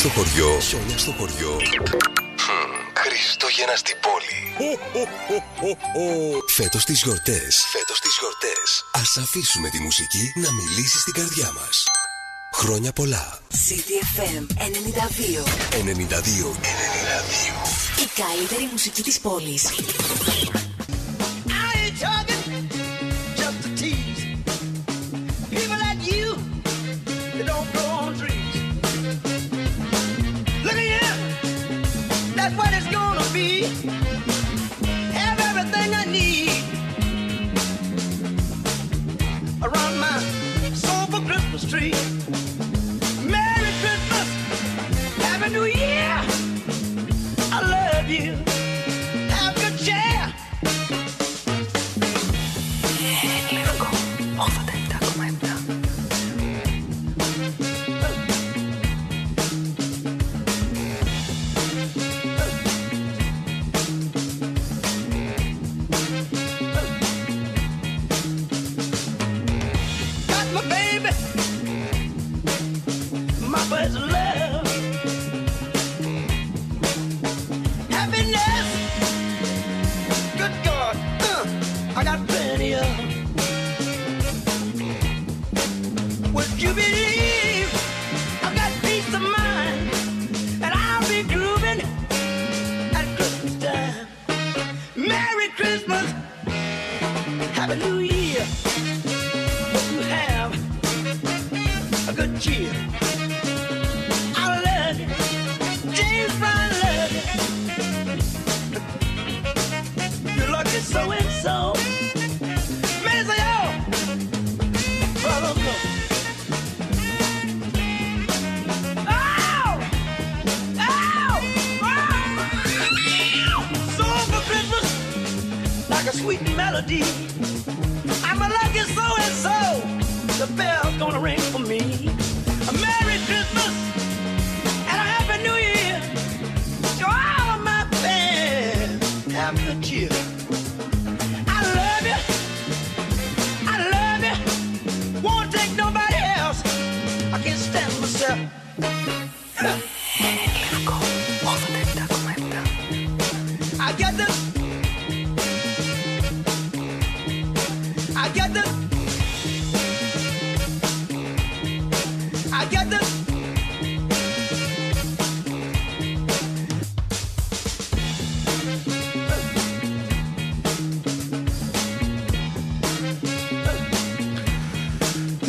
[0.00, 0.60] στο χωριό.
[0.60, 1.56] Χιόνια στο χωριό.
[2.44, 2.70] Χμ,
[3.02, 4.38] Χριστούγεννα στην πόλη.
[6.46, 7.64] Φέτος τις γιορτές.
[7.74, 8.84] Φέτος τις γιορτές.
[8.92, 11.84] Ας αφήσουμε τη μουσική να μιλήσει στην καρδιά μας.
[12.52, 13.38] Χρόνια πολλά.
[13.66, 15.44] CDFM 92.
[15.70, 15.82] 92.
[15.82, 16.56] 92.
[18.04, 19.62] Η καλύτερη μουσική της πόλης.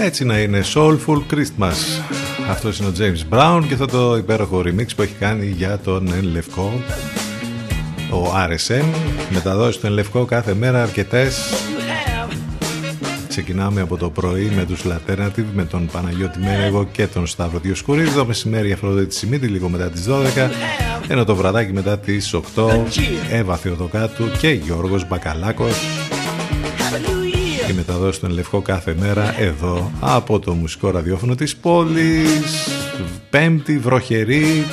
[0.04, 2.02] Έτσι να είναι Soulful Christmas.
[2.50, 6.14] Αυτός είναι ο James Brown και αυτό το υπέροχο remix που έχει κάνει για τον
[6.14, 6.82] Εν Λευκό
[8.12, 8.84] ο RSM.
[9.30, 11.54] Μεταδώσει τον Εν Λευκό κάθε μέρα αρκετές.
[13.28, 18.12] Ξεκινάμε από το πρωί με τους Alternative, με τον Παναγιώτη Μέρεγο και τον Σταύρο Διοσκουρίδη.
[18.12, 20.52] Το μεσημέρι η Αφροδίτη Σιμίτη, λίγο μετά τις 12.
[21.08, 22.42] Ενώ το βραδάκι μετά τις 8,
[23.32, 26.01] Εύα Θεοδοκάτου και Γιώργος Μπακαλάκος
[27.72, 32.68] και μεταδώσει τον Λευκό κάθε μέρα εδώ από το μουσικό ραδιόφωνο της πόλης.
[33.30, 34.66] Πέμπτη βροχερή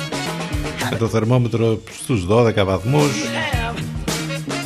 [0.91, 3.11] με το θερμόμετρο στους 12 βαθμούς.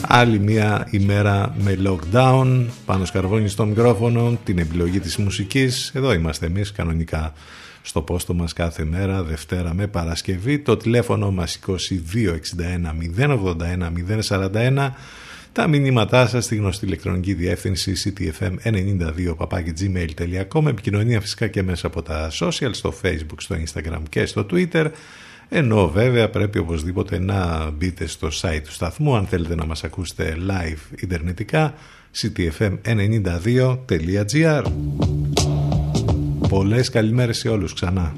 [0.02, 5.92] Άλλη μια ημέρα με lockdown πάνω σκαρβόνι στο μικρόφωνο την επιλογή της μουσικής.
[5.94, 7.34] Εδώ είμαστε εμείς κανονικά
[7.82, 10.60] στο πόστο μας κάθε μέρα Δευτέρα με Παρασκευή.
[10.60, 11.74] Το τηλέφωνο μας 2261
[13.18, 13.92] 081
[14.28, 14.90] 041
[15.54, 19.36] τα μηνύματά σας στη γνωστή ηλεκτρονική διεύθυνση ctfm92
[19.80, 24.92] gmail.com επικοινωνία φυσικά και μέσα από τα social στο facebook, στο instagram και στο twitter.
[25.50, 30.38] Ενώ βέβαια πρέπει οπωσδήποτε να μπείτε στο site του σταθμού αν θέλετε να μας ακούσετε
[30.50, 31.74] live ιντερνετικά
[32.22, 34.64] ctfm92.gr
[36.50, 38.16] Πολλές καλημέρες σε όλους ξανά.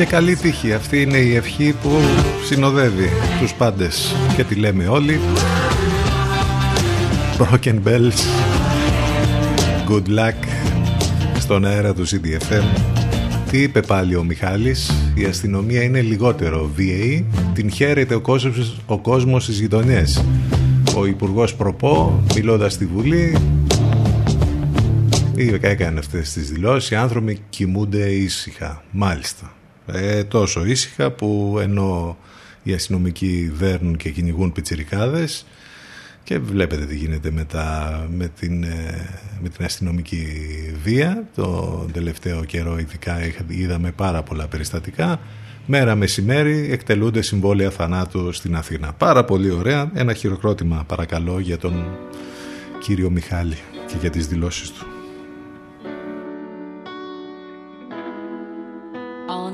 [0.00, 0.72] Και καλή τύχη.
[0.72, 1.90] Αυτή είναι η ευχή που
[2.44, 5.20] συνοδεύει τους πάντες και τη λέμε όλοι.
[7.38, 8.20] Broken Bells.
[9.88, 10.46] Good luck
[11.38, 12.80] στον αέρα του CDFM.
[13.50, 17.22] Τι είπε πάλι ο Μιχάλης, η αστυνομία είναι λιγότερο VA,
[17.54, 20.24] την χαίρεται ο κόσμος, ο κόσμος στις γειτονιές.
[20.96, 23.36] Ο Υπουργός Προπό, μιλώντας στη Βουλή,
[25.60, 29.54] έκανε αυτές τις δηλώσεις, οι άνθρωποι κοιμούνται ήσυχα, μάλιστα.
[29.94, 32.16] Ε, τόσο ήσυχα που ενώ
[32.62, 35.46] οι αστυνομικοί δέρνουν και κυνηγούν πιτσιρικάδες
[36.24, 39.08] και βλέπετε τι γίνεται με, τα, με, την, ε,
[39.42, 40.26] με την αστυνομική
[40.82, 41.24] βία.
[41.34, 45.20] Το τελευταίο καιρό ειδικά είχα- είδαμε πάρα πολλά περιστατικά.
[45.66, 48.92] Μέρα μεσημέρι εκτελούνται συμβόλαια θανάτου στην Αθήνα.
[48.92, 49.90] Πάρα πολύ ωραία.
[49.94, 51.84] Ένα χειροκρότημα παρακαλώ για τον
[52.80, 54.86] κύριο Μιχάλη και για τις δηλώσεις του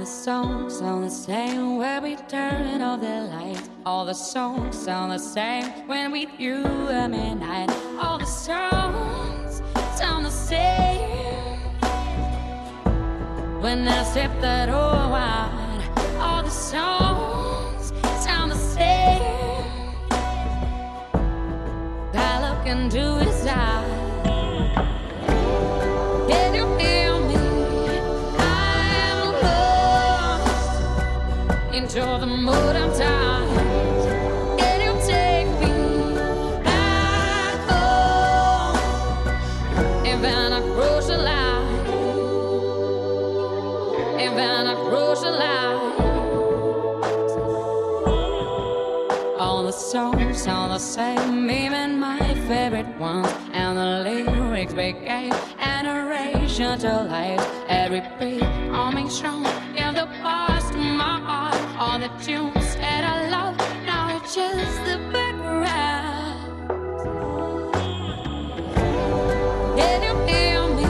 [0.07, 3.69] the songs sound the same when we turn off the lights.
[3.85, 7.71] All the songs sound the same when we you at midnight.
[7.99, 9.63] All the songs
[9.99, 11.59] sound the same
[13.61, 15.83] when I step that door wide.
[16.21, 17.93] All the songs
[18.25, 19.65] sound the same.
[22.15, 23.86] I look into his eyes.
[31.77, 33.51] Into the mood I'm tired.
[34.83, 35.73] You take me
[36.65, 38.79] back home?
[40.75, 41.67] Cross the line,
[44.89, 45.81] cross the line,
[49.39, 55.85] all the songs sound the same, even my favorite ones, and the lyrics became an
[55.85, 57.47] narration to life.
[57.69, 59.45] Every beat coming strong
[59.77, 60.76] in the past.
[61.79, 63.55] All the tunes that I love
[63.85, 66.41] now it's just the background.
[69.77, 70.87] Can you hear me?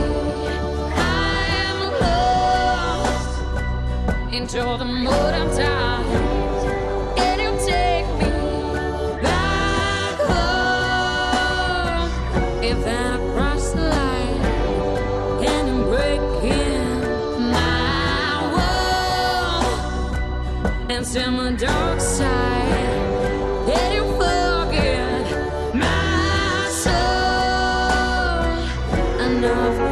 [0.94, 3.40] I am lost
[4.32, 6.06] into the mood I'm tired.
[7.16, 8.30] Can you take me
[9.22, 12.10] back home?
[12.62, 13.05] If I
[29.38, 29.85] enough.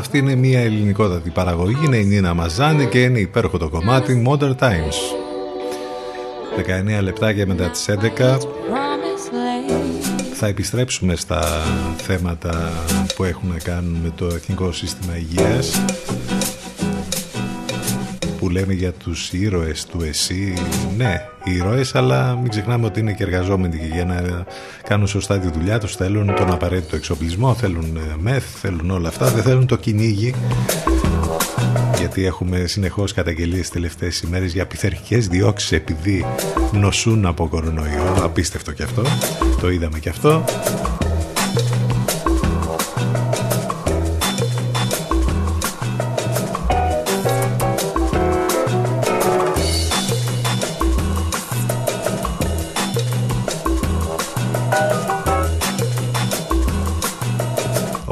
[0.00, 4.56] Αυτή είναι μια ελληνικότατη παραγωγή, είναι η Νίνα Μαζάνη και είναι υπέροχο το κομμάτι Modern
[4.56, 4.96] Times.
[6.98, 9.72] 19 λεπτάκια μετά τις 11 promised land.
[10.32, 11.42] θα επιστρέψουμε στα
[11.96, 12.72] θέματα
[13.16, 15.82] που έχουν να κάνουν με το Εθνικό Σύστημα Υγείας
[18.40, 20.54] που λέμε για τους ήρωες του ΕΣΥ.
[20.96, 24.44] Ναι, ήρωες αλλά μην ξεχνάμε ότι είναι και εργαζόμενοι και για να
[24.82, 29.26] κάνουν σωστά τη δουλειά τους θέλουν τον απαραίτητο εξοπλισμό θέλουν ε, μεθ, θέλουν όλα αυτά
[29.26, 30.34] δεν θέλουν το κυνήγι.
[31.98, 36.24] Γιατί έχουμε συνεχώς καταγγελίες τις τελευταίες ημέρες για πειθαρχικές διώξεις επειδή
[36.72, 38.16] νοσούν από κορονοϊό.
[38.22, 39.02] Απίστευτο και αυτό.
[39.60, 40.44] Το είδαμε και αυτό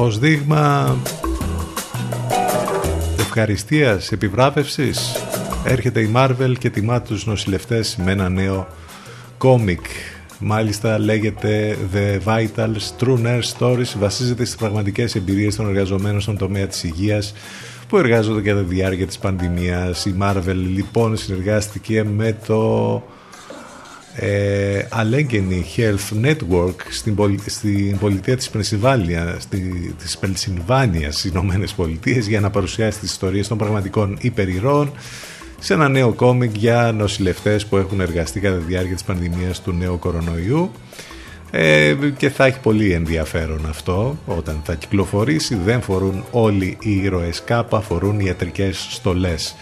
[0.09, 0.97] ως δείγμα.
[3.19, 5.23] Ευχαριστίας, επιβράβευσης.
[5.65, 8.67] Έρχεται η Marvel και τιμά τους νοσηλευτές με ένα νέο
[9.39, 9.87] κόμικ.
[10.39, 13.99] Μάλιστα λέγεται The Vitals True Nurse Stories.
[13.99, 17.35] Βασίζεται στις πραγματικές εμπειρίες των εργαζομένων στον τομέα της υγείας
[17.89, 20.05] που εργάζονται κατά τη διάρκεια της πανδημίας.
[20.05, 23.03] Η Marvel λοιπόν συνεργάστηκε με το
[24.21, 31.73] ε, Allegheny Health Network στην, πολ- στην πολιτεία της Πενσιλβάνια, στη, της Πενσιλβάνιας στις Ηνωμένες
[31.73, 34.93] Πολιτείες για να παρουσιάσει τις ιστορίες των πραγματικών υπερηρών
[35.59, 39.73] σε ένα νέο κόμικ για νοσηλευτές που έχουν εργαστεί κατά τη διάρκεια της πανδημίας του
[39.73, 40.71] νέου κορονοϊού.
[41.51, 44.19] Ε, και θα έχει πολύ ενδιαφέρον αυτό.
[44.27, 49.55] Όταν θα κυκλοφορήσει δεν φορούν όλοι οι ήρωες κάπα φορούν ιατρικές στολές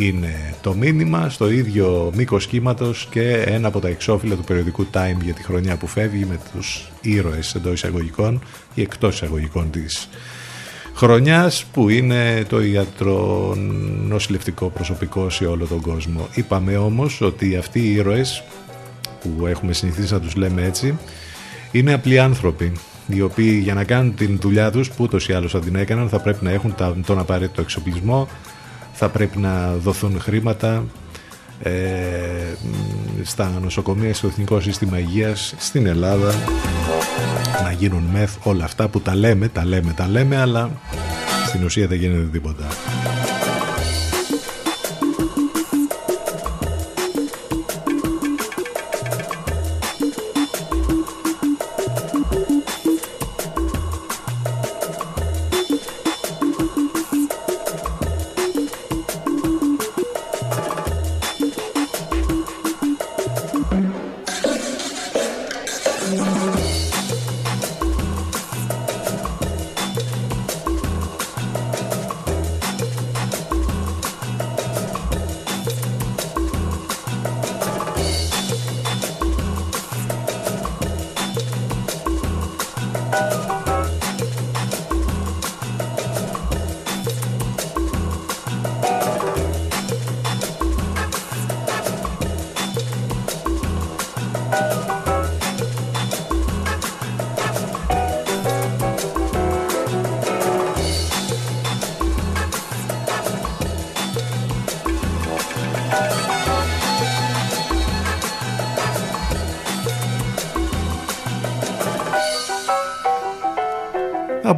[0.00, 5.16] είναι το μήνυμα στο ίδιο μήκο κύματος και ένα από τα εξώφυλλα του περιοδικού Time
[5.22, 8.42] για τη χρονιά που φεύγει με τους ήρωες εντός εισαγωγικών
[8.74, 10.08] ή εκτός εισαγωγικών της
[10.94, 16.28] χρονιάς που είναι το ιατρονοσηλευτικό προσωπικό σε όλο τον κόσμο.
[16.34, 18.42] Είπαμε όμως ότι αυτοί οι ήρωες
[19.20, 20.98] που έχουμε συνηθίσει να τους λέμε έτσι
[21.72, 22.72] είναι απλοί άνθρωποι
[23.06, 26.08] οι οποίοι για να κάνουν την δουλειά τους που ούτως ή άλλως θα την έκαναν
[26.08, 28.28] θα πρέπει να έχουν τα- τον απαραίτητο εξοπλισμό
[28.92, 30.84] θα πρέπει να δοθούν χρήματα
[31.62, 31.72] ε,
[33.22, 36.34] στα νοσοκομεία, στο Εθνικό Σύστημα Υγείας στην Ελλάδα
[37.62, 40.70] να γίνουν μεθ όλα αυτά που τα λέμε, τα λέμε, τα λέμε αλλά
[41.46, 42.66] στην ουσία δεν γίνεται τίποτα.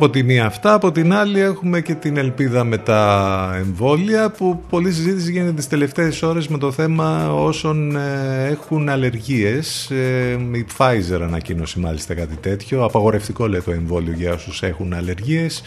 [0.03, 4.63] Από τη μία αυτά, από την άλλη έχουμε και την ελπίδα με τα εμβόλια που
[4.69, 9.91] πολλή συζήτηση γίνεται τις τελευταίες ώρες με το θέμα όσων ε, έχουν αλλεργίες.
[9.91, 12.85] Ε, η Pfizer ανακοίνωσε μάλιστα κάτι τέτοιο.
[12.85, 15.63] Απαγορευτικό λέει το εμβόλιο για όσους έχουν αλλεργίες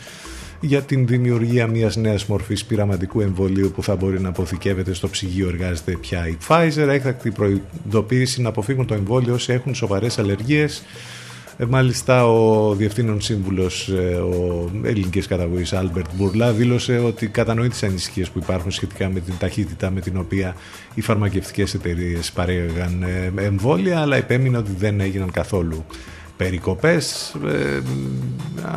[0.59, 5.47] για την δημιουργία μιας νέας μορφής πειραματικού εμβολίου που θα μπορεί να αποθηκεύεται στο ψυγείο
[5.47, 6.87] εργάζεται πια η Pfizer.
[6.87, 10.83] Έκτακτη προειδοποίηση να αποφύγουν το εμβόλιο όσοι έχουν σοβαρές αλλεργίες
[11.57, 17.83] ε, Μάλιστα ο Διευθύνων Σύμβουλος ε, ο ελληνικής καταγωγής Άλμπερτ Μπουρλά δήλωσε ότι κατανοεί τις
[17.83, 20.55] ανησυχίες που υπάρχουν σχετικά με την ταχύτητα με την οποία
[20.93, 25.85] οι φαρμακευτικές εταιρείες παρήγαγαν ε, εμβόλια αλλά επέμεινε ότι δεν έγιναν καθόλου
[26.37, 27.81] περικοπές Ε,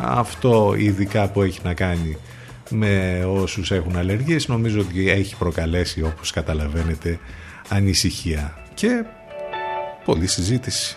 [0.01, 2.17] αυτό ειδικά που έχει να κάνει
[2.69, 7.19] με όσους έχουν αλλεργίες νομίζω ότι έχει προκαλέσει όπως καταλαβαίνετε
[7.69, 9.05] ανησυχία και
[10.05, 10.95] πολλή συζήτηση.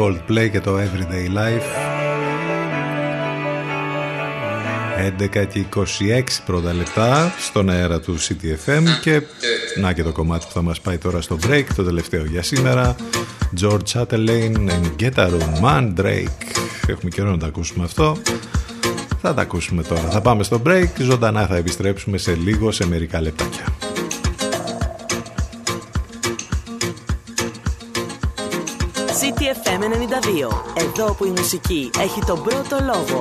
[0.00, 1.90] Coldplay και το Everyday Life.
[5.18, 9.22] 11 και 26 πρώτα λεπτά στον αέρα του CTFM και
[9.80, 12.96] να και το κομμάτι που θα μας πάει τώρα στο break το τελευταίο για σήμερα.
[13.60, 16.56] George Chatelain and Get a Room Mandrake
[16.86, 18.16] έχουμε καιρό να το ακούσουμε αυτό.
[19.20, 20.10] Θα τα ακούσουμε τώρα.
[20.10, 23.49] Θα πάμε στο break ζωντανά θα επιστρέψουμε σε λίγο σε μερικά λεπτάκια
[30.96, 33.20] Εδώ που η μουσική έχει τον πρώτο λόγο.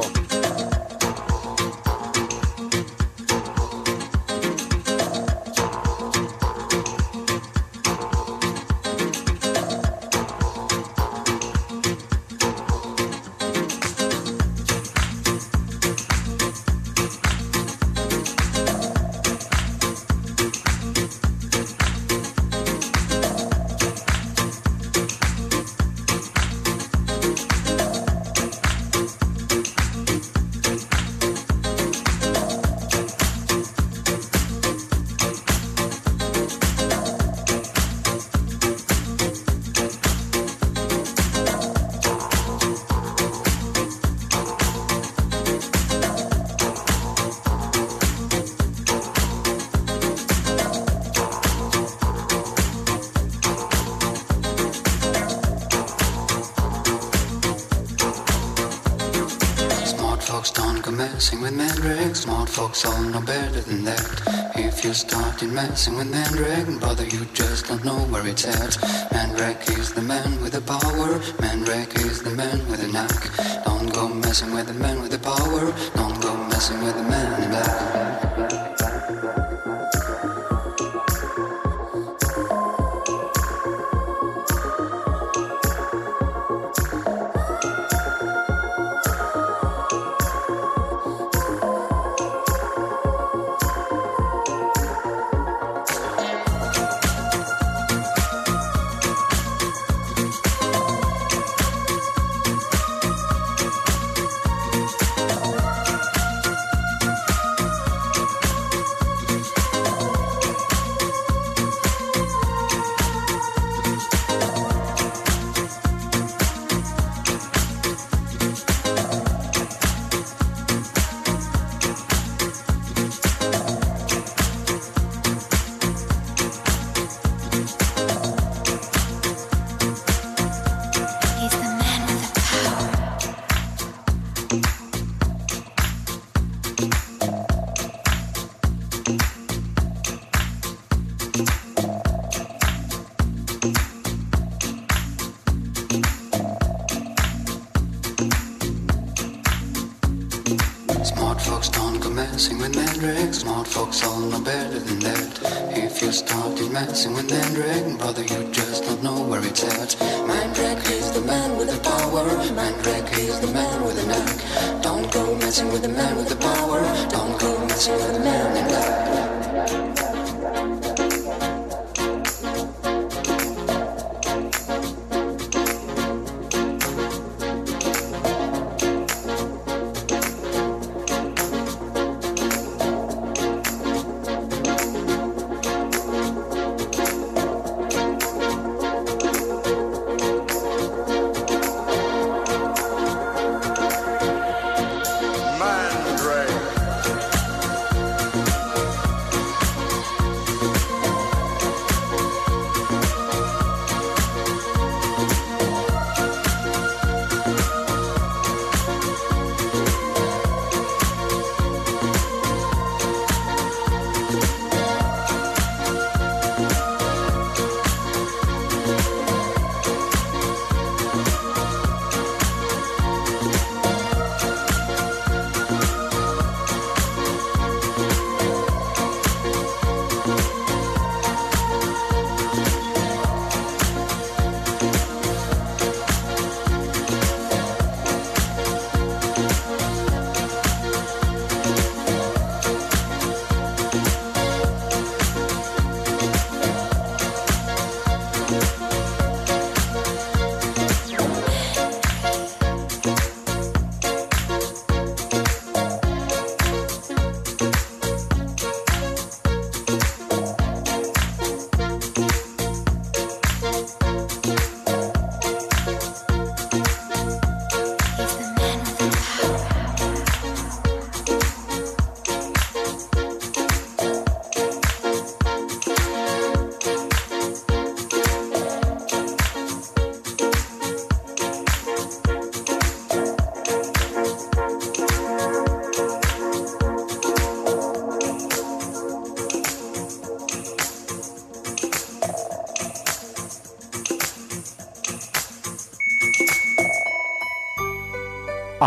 [62.59, 64.51] Folks all know better than that.
[64.57, 68.75] If you started messing with mandrake, brother, you just don't know where it's at.
[69.13, 71.09] Mandrake is the man with the power.
[71.39, 73.21] Mandrake is the man with the knack.
[73.63, 75.71] Don't go messing with the man with the power.
[75.95, 78.08] Don't go messing with the man in black.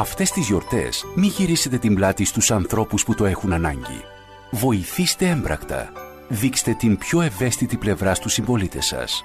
[0.03, 4.05] Αυτές τις γιορτές μη γυρίσετε την πλάτη στους ανθρώπους που το έχουν ανάγκη.
[4.51, 5.93] Βοηθήστε έμπρακτα.
[6.29, 9.25] Δείξτε την πιο ευαίσθητη πλευρά στους συμπολίτες σας.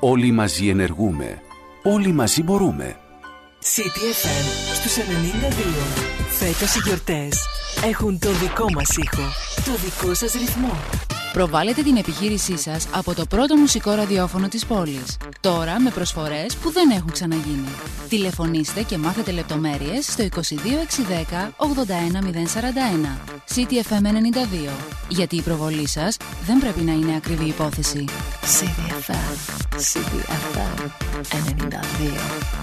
[0.00, 1.42] Όλοι μαζί ενεργούμε.
[1.82, 2.96] Όλοι μαζί μπορούμε.
[3.62, 5.06] CTFM στους 92.
[6.28, 7.38] Φέτος οι γιορτές
[7.84, 9.22] έχουν το δικό μας ήχο,
[9.64, 10.78] το δικό σας ρυθμό.
[11.32, 15.16] Προβάλλετε την επιχείρησή σας από το πρώτο μουσικό ραδιόφωνο της πόλης.
[15.40, 17.68] Τώρα με προσφορές που δεν έχουν ξαναγίνει.
[18.08, 20.40] Τηλεφωνήστε και μάθετε λεπτομέρειες στο 22610
[21.56, 21.64] 81041.
[23.54, 24.06] CTFM
[24.68, 24.70] 92.
[25.08, 26.16] Γιατί η προβολή σας
[26.46, 28.04] δεν πρέπει να είναι ακριβή υπόθεση.
[28.42, 29.34] CTFM,
[29.76, 30.90] CTFM
[31.30, 32.57] 92.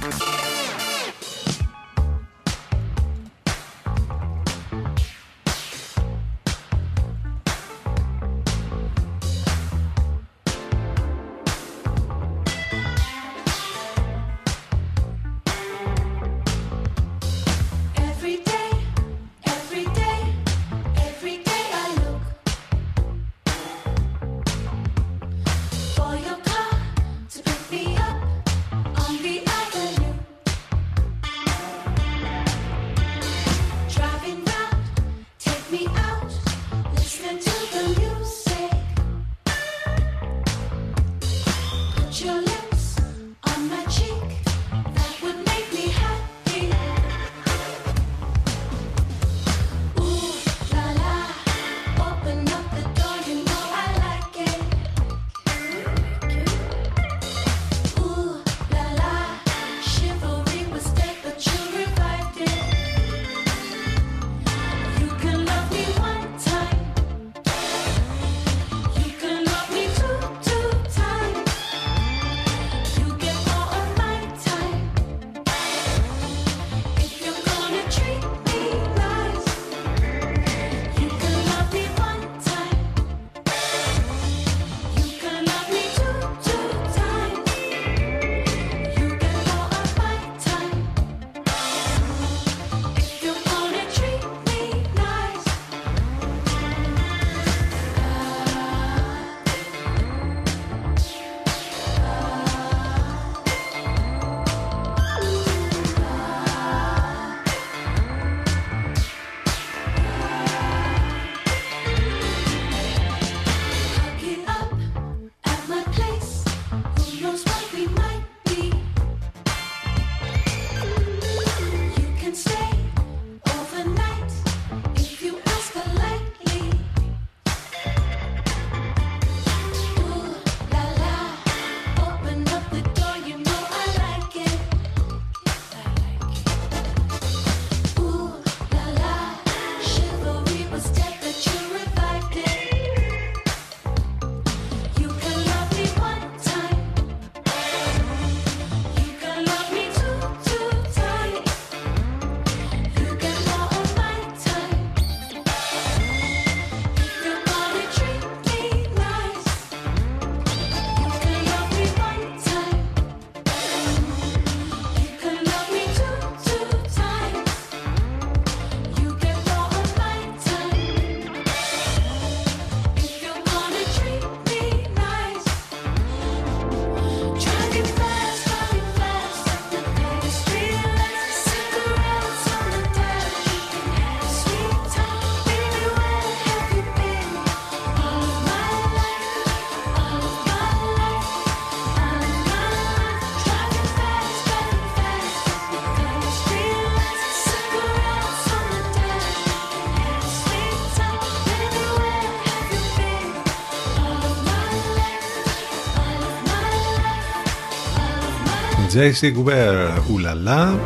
[208.95, 209.13] Life.
[209.13, 209.33] J.C.
[209.37, 210.79] Guber, ουλαλά.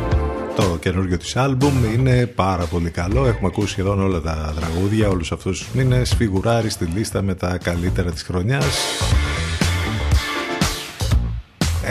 [0.56, 3.26] Το καινούργιο της άλμπουμ είναι πάρα πολύ καλό.
[3.26, 6.14] Έχουμε ακούσει σχεδόν όλα τα τραγούδια όλους αυτούς τους μήνες.
[6.14, 8.78] Φιγουράρει στη λίστα με τα καλύτερα της χρονιάς.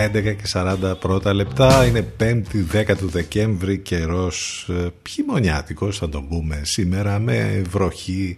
[0.06, 6.28] 11 και 40 πρώτα λεπτά είναι 5η 10 του Δεκέμβρη καιρός ε, χειμωνιάτικος θα τον
[6.28, 8.38] πούμε σήμερα με βροχή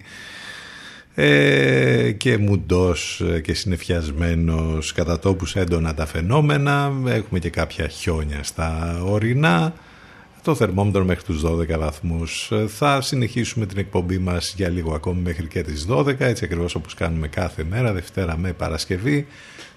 [1.16, 6.94] ε, και μουντός ε, και συνεφιασμένος κατά τόπους έντονα τα φαινόμενα.
[7.08, 9.74] Έχουμε και κάποια χιόνια στα ορεινά.
[10.44, 12.52] Το θερμόμετρο μέχρι τους 12 βαθμούς.
[12.52, 16.76] Ε, θα συνεχίσουμε την εκπομπή μας για λίγο ακόμη μέχρι και τις 12 έτσι ακριβώς
[16.76, 19.28] όπως κάνουμε κάθε μέρα Δευτέρα με Παρασκευή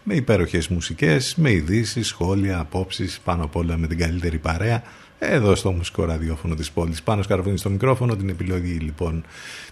[0.02, 4.82] με υπέροχες μουσικές, με ειδήσεις, σχόλια, απόψεις πάνω απ' όλα με την καλύτερη παρέα
[5.32, 7.02] εδώ στο μουσικό ραδιόφωνο της πόλης.
[7.02, 9.24] Πάνω σκαρβούνι στο μικρόφωνο, την επιλογή λοιπόν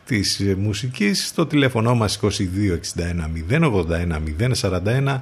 [0.04, 1.26] της ε, μουσικής.
[1.26, 2.28] Στο τηλέφωνο μας 2261
[3.50, 4.18] 081
[4.60, 5.20] 041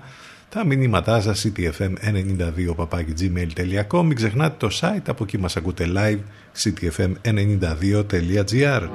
[0.49, 2.75] τα μηνύματά σας ctfm92
[3.19, 6.19] gmail.com Μην ξεχνάτε το site, από εκεί μας ακούτε live
[6.63, 8.89] ctfm92.gr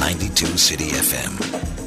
[0.00, 1.79] 92 City FM.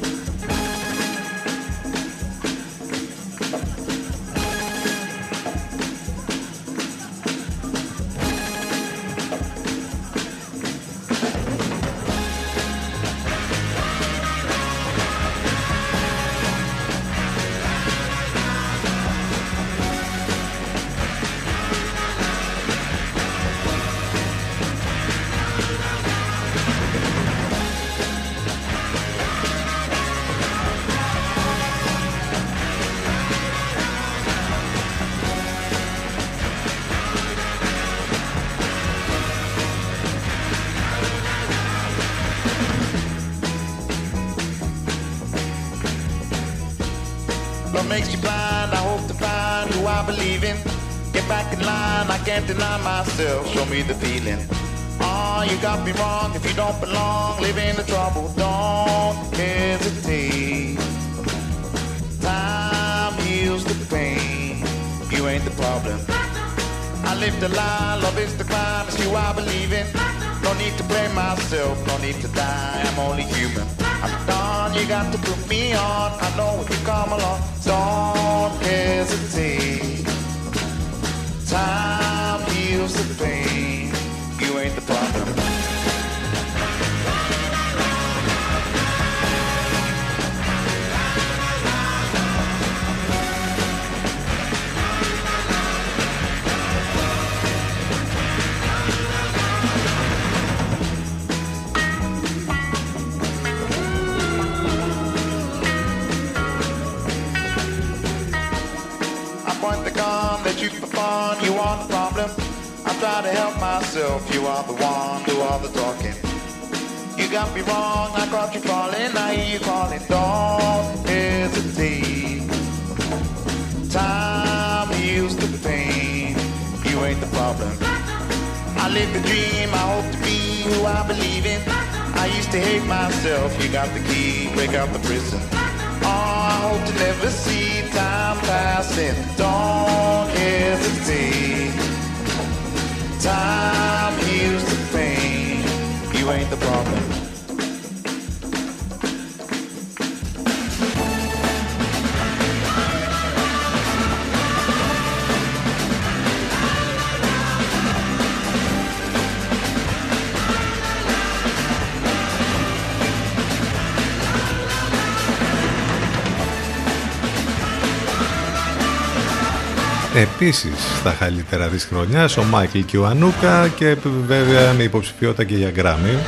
[170.16, 173.96] Επίσης στα καλύτερα της χρονιάς ο Μάικλ και ο Ανούκα και
[174.26, 176.18] βέβαια με υποψηφιότητα και για Grammy.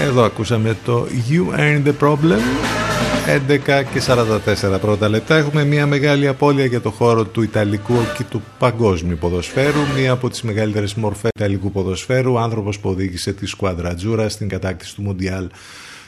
[0.00, 2.40] Εδώ ακούσαμε το You Ain't The Problem
[3.48, 4.02] 11 και
[4.74, 5.36] 44 πρώτα λεπτά.
[5.36, 10.28] Έχουμε μια μεγάλη απώλεια για το χώρο του Ιταλικού και του παγκόσμιου ποδοσφαίρου μία από
[10.30, 12.38] τις μεγαλύτερες μορφές του Ιταλικού ποδοσφαίρου.
[12.38, 15.46] Άνθρωπος που οδήγησε τη σκουάντρα Τζούρα στην κατάκτηση του Μουντιάλ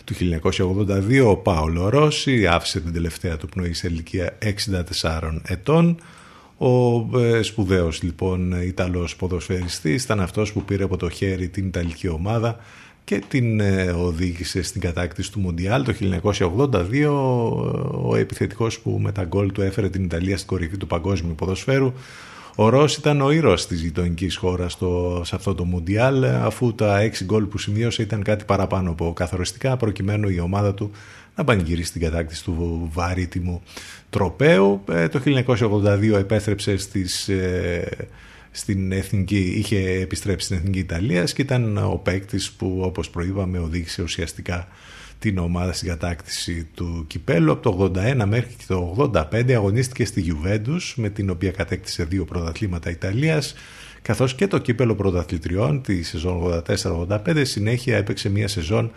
[0.05, 4.39] του 1982 ο Πάολο Ρώση άφησε την τελευταία του πνοή σε ηλικία
[5.03, 5.97] 64 ετών
[6.63, 12.09] ο ε, σπουδαίος λοιπόν Ιταλός ποδοσφαιριστής ήταν αυτός που πήρε από το χέρι την Ιταλική
[12.09, 12.57] ομάδα
[13.05, 15.95] και την ε, οδήγησε στην κατάκτηση του Μουντιάλ το
[16.61, 17.07] 1982
[18.05, 21.93] ο επιθετικός που με τα γκολ του έφερε την Ιταλία στην κορυφή του παγκόσμιου ποδοσφαίρου.
[22.55, 24.79] Ο Ρος ήταν ο ήρωας της γειτονικής χώρας
[25.23, 29.77] σε αυτό το Μουντιάλ αφού τα 6 γκολ που σημείωσε ήταν κάτι παραπάνω από καθοριστικά
[29.77, 30.91] προκειμένου η ομάδα του
[31.35, 33.63] να πανηγυρίσει την κατάκτηση του βαρύτιμου
[34.11, 34.85] τροπέου.
[34.91, 37.89] Ε, το 1982 επέστρεψε στις, ε,
[38.51, 44.03] στην εθνική, είχε επιστρέψει στην Εθνική Ιταλία και ήταν ο παίκτης που όπως προείπαμε οδήγησε
[44.03, 44.69] ουσιαστικά
[45.19, 47.53] την ομάδα στην κατάκτηση του κυπέλου.
[47.53, 52.25] Από το 81 μέχρι και το 85 αγωνίστηκε στη Juventus με την οποία κατέκτησε δύο
[52.25, 53.55] πρωταθλήματα Ιταλίας
[54.03, 56.63] καθώς και το κύπελο πρωταθλητριών τη σεζόν
[57.07, 58.93] 84-85 συνέχεια έπαιξε μια σεζόν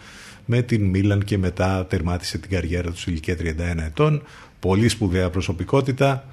[0.45, 3.47] με την Μίλαν και μετά τερμάτισε την καριέρα του σε ηλικία 31
[3.85, 4.23] ετών.
[4.59, 6.25] Πολύ σπουδαία προσωπικότητα.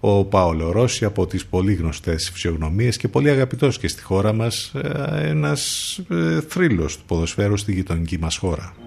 [0.00, 4.72] Ο Πάολο Ρώση από τις πολύ γνωστές φυσιογνωμίες και πολύ αγαπητός και στη χώρα μας
[4.74, 8.85] ε, ένας ε, θρύλος του ποδοσφαίρου στη γειτονική μας χώρα.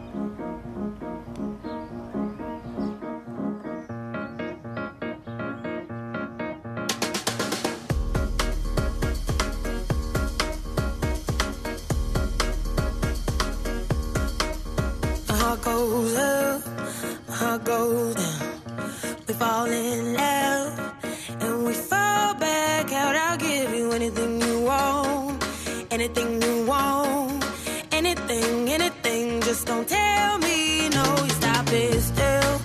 [17.79, 20.93] We fall in love
[21.39, 23.15] and we fall back out.
[23.15, 25.41] I'll give you anything you want,
[25.89, 27.45] anything you want,
[27.93, 29.39] anything, anything.
[29.41, 31.05] Just don't tell me no.
[31.23, 32.61] You stop it still,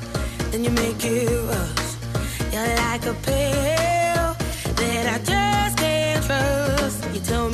[0.50, 2.52] then you make it rush.
[2.52, 3.93] You're like a pill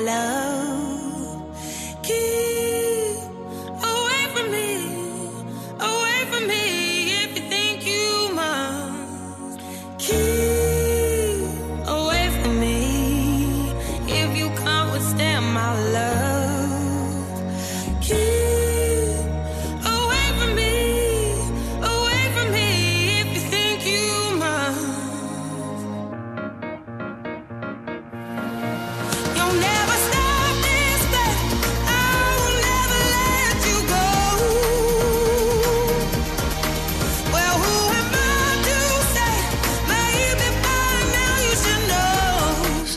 [0.00, 0.35] love.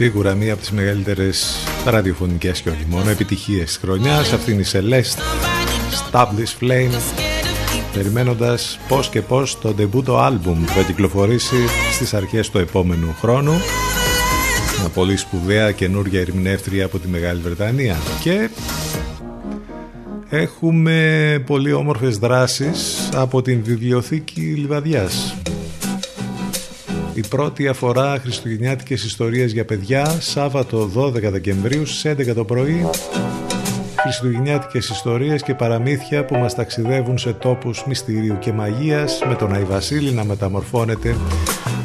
[0.01, 1.55] Σίγουρα μία από τις μεγαλύτερες
[1.85, 4.34] ραδιοφωνικές και όχι μόνο επιτυχίες της χρονιάς.
[4.34, 5.19] Αυτή είναι η Celeste,
[6.11, 6.99] Stop This Flame.
[7.93, 11.55] Περιμένοντας πώς και πώς το ντεμπούτο άλμπουμ που θα κυκλοφορήσει
[11.91, 13.53] στις αρχές του επόμενου χρόνου.
[14.80, 17.97] Μια πολύ σπουδαία καινούργια ερμηνεύτρια από τη Μεγάλη Βρετανία.
[18.21, 18.49] Και
[20.30, 25.39] έχουμε πολύ όμορφες δράσεις από την βιβλιοθήκη Λιβαδιάς.
[27.20, 32.90] Η πρώτη αφορά χριστουγεννιάτικες ιστορίες για παιδιά, Σάββατο 12 Δεκεμβρίου στις 11 το πρωί.
[33.96, 39.64] Χριστουγεννιάτικες ιστορίες και παραμύθια που μας ταξιδεύουν σε τόπους μυστηρίου και μαγείας με τον Άι
[39.64, 41.16] Βασίλη να μεταμορφώνεται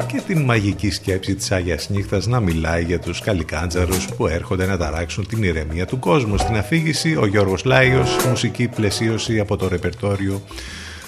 [0.07, 4.77] και την μαγική σκέψη της Άγιας Νύχτας να μιλάει για τους καλικάντζαρους που έρχονται να
[4.77, 6.37] ταράξουν την ηρεμία του κόσμου.
[6.37, 10.41] Στην αφήγηση ο Γιώργος Λάιος, μουσική πλαισίωση από το ρεπερτόριο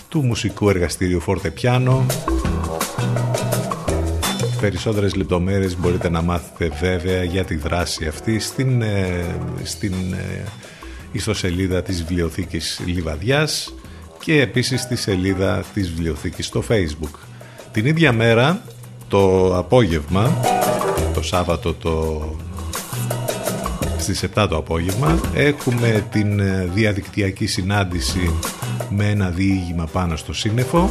[0.09, 2.05] του μουσικού εργαστήριου Φορτεπιάνο
[4.61, 9.25] Περισσότερες λεπτομέρειες μπορείτε να μάθετε βέβαια για τη δράση αυτή στην, ε,
[9.63, 10.43] στην ε,
[11.11, 13.73] ιστοσελίδα της Βιβλιοθήκης Λιβαδιάς
[14.23, 17.19] και επίσης στη σελίδα της Βιβλιοθήκης στο Facebook.
[17.71, 18.61] Την ίδια μέρα,
[19.07, 20.37] το απόγευμα,
[21.13, 22.35] το Σάββατο το...
[24.13, 28.33] στις 7 το απόγευμα, έχουμε την ε, διαδικτυακή συνάντηση
[28.89, 30.89] με ένα διήγημα πάνω στο σύννεφο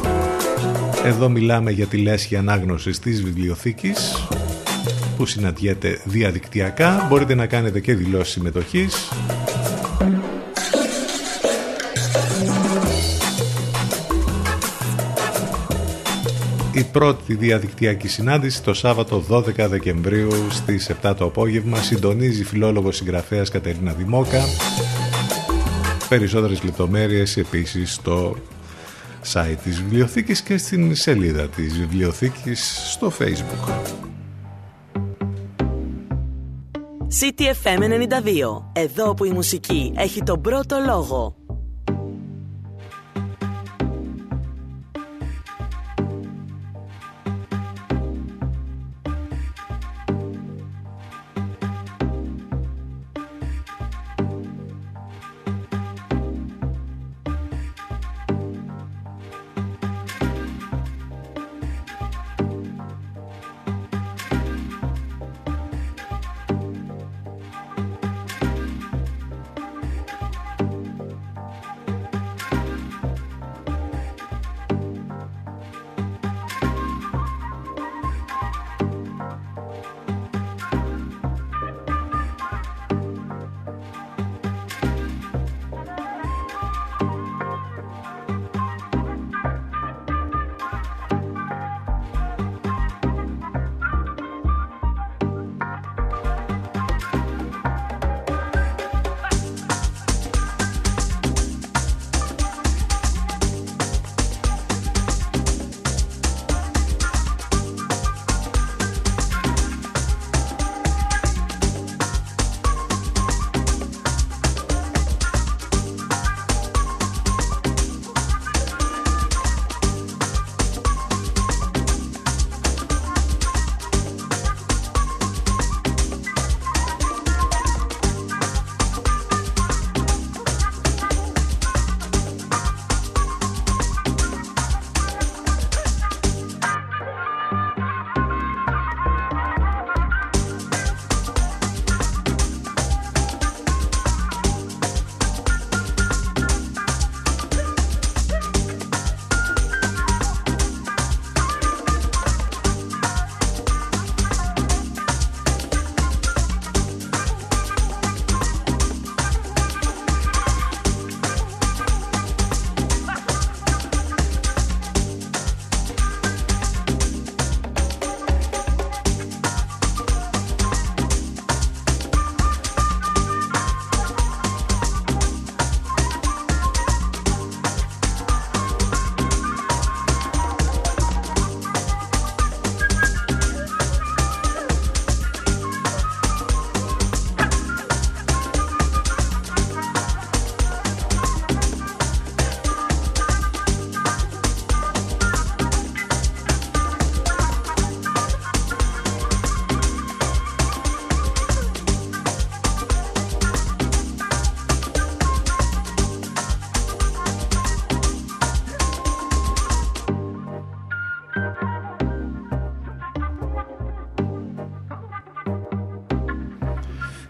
[1.07, 4.27] εδώ μιλάμε για τη λέσχη ανάγνωσης της βιβλιοθήκης
[5.17, 7.05] που συναντιέται διαδικτυακά.
[7.09, 9.09] Μπορείτε να κάνετε και δηλώσεις συμμετοχής.
[16.77, 22.95] Η πρώτη διαδικτυακή συνάντηση το Σάββατο 12 Δεκεμβρίου στις 7 το απόγευμα συντονίζει η φιλόλογος
[22.95, 24.43] συγγραφέας Κατερίνα Δημόκα.
[26.09, 28.35] Περισσότερες λεπτομέρειες επίσης στο
[29.33, 33.81] site της βιβλιοθήκης και στην σελίδα της βιβλιοθήκης στο facebook.
[37.19, 38.71] CTFM 92.
[38.73, 41.36] Εδώ που η μουσική έχει τον πρώτο λόγο.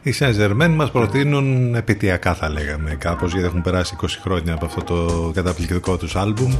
[0.08, 4.84] Οι Saint-Germain μας προτείνουν επαιτειακά θα λέγαμε κάπως γιατί έχουν περάσει 20 χρόνια από αυτό
[4.84, 6.54] το καταπληκτικό τους άλμπουμ.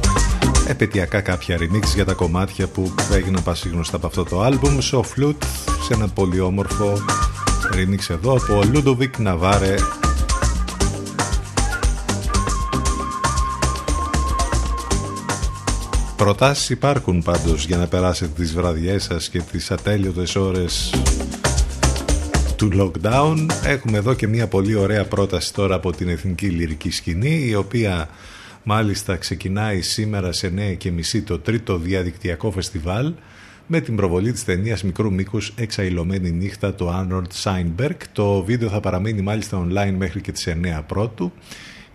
[0.66, 4.78] Επαιτειακά κάποια remix για τα κομμάτια που έγιναν πασίγνωστα από αυτό το άλμπουμ.
[4.90, 5.44] So Flute
[5.86, 6.92] σε ένα πολύ όμορφο
[7.74, 9.78] remix εδώ από Ludovic Navare
[16.16, 20.94] Προτάσεις υπάρχουν πάντως για να περάσετε τις βραδιές σας και τις ατέλειωτες ώρες
[22.58, 23.46] του lockdown.
[23.64, 28.08] Έχουμε εδώ και μια πολύ ωραία πρόταση τώρα από την Εθνική Λυρική Σκηνή η οποία
[28.62, 33.12] μάλιστα ξεκινάει σήμερα σε 9 και μισή το τρίτο διαδικτυακό φεστιβάλ
[33.66, 37.96] με την προβολή της ταινίας μικρού μήκους «Εξαϊλωμένη νύχτα» του Arnold Seinberg.
[38.12, 41.32] Το βίντεο θα παραμείνει μάλιστα online μέχρι και τις 9 πρώτου.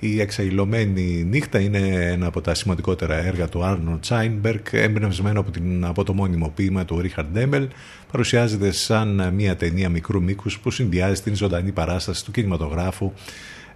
[0.06, 1.80] Η εξαϊλωμένη νύχτα είναι
[2.12, 6.86] ένα από τα σημαντικότερα έργα του Arnold Σάινμπεργκ, εμπνευσμένο από, την, από το μόνιμο ποίημα
[6.86, 7.68] του Ρίχαρντ Ντέμελ.
[8.12, 13.12] Παρουσιάζεται σαν μια ταινία μικρού μήκους που συνδυάζει την ζωντανή παράσταση του κινηματογράφου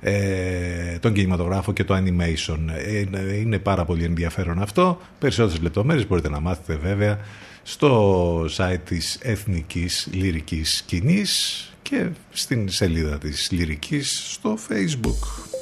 [0.01, 2.59] ε, τον κινηματογράφο και το animation.
[2.87, 5.01] Ε, είναι πάρα πολύ ενδιαφέρον αυτό.
[5.19, 7.19] Περισσότερες λεπτομέρειες μπορείτε να μάθετε βέβαια
[7.63, 15.56] στο site της Εθνικής Λυρικής Σκηνής και στην σελίδα της Λυρικής στο Facebook.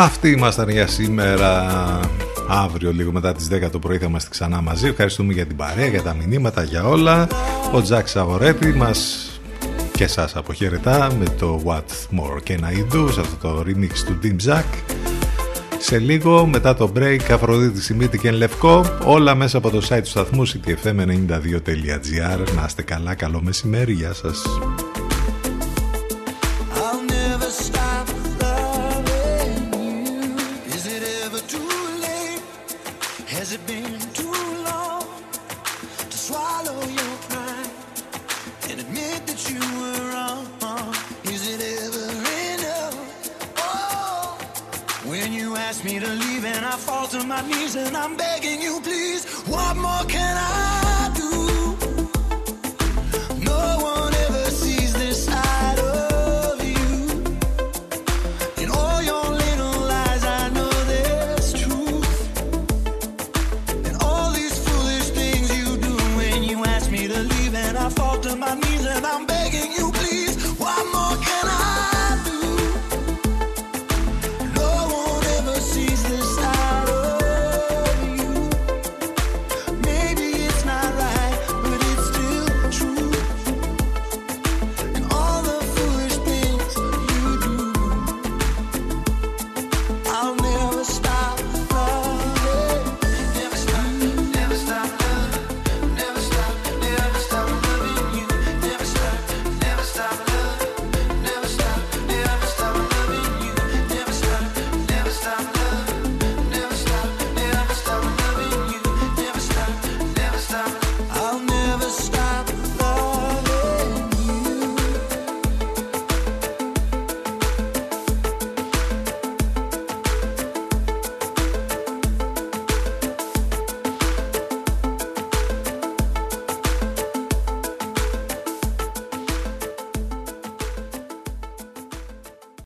[0.00, 1.66] Αυτοί ήμασταν για σήμερα.
[2.48, 4.88] Αύριο λίγο μετά τις 10 το πρωί θα είμαστε ξανά μαζί.
[4.88, 7.26] Ευχαριστούμε για την παρέα, για τα μηνύματα, για όλα.
[7.72, 9.30] Ο Τζακ Σαβορέτη μας
[9.92, 14.18] και εσάς αποχαιρετά με το What More Can I Do σε αυτό το remix του
[14.22, 14.64] Dim Jack.
[15.78, 20.08] Σε λίγο μετά το break Αφροδίτη Σιμίτη και Λευκό όλα μέσα από το site του
[20.08, 24.42] σταθμού ctfm92.gr Να είστε καλά, καλό μεσημέρι, γεια σας.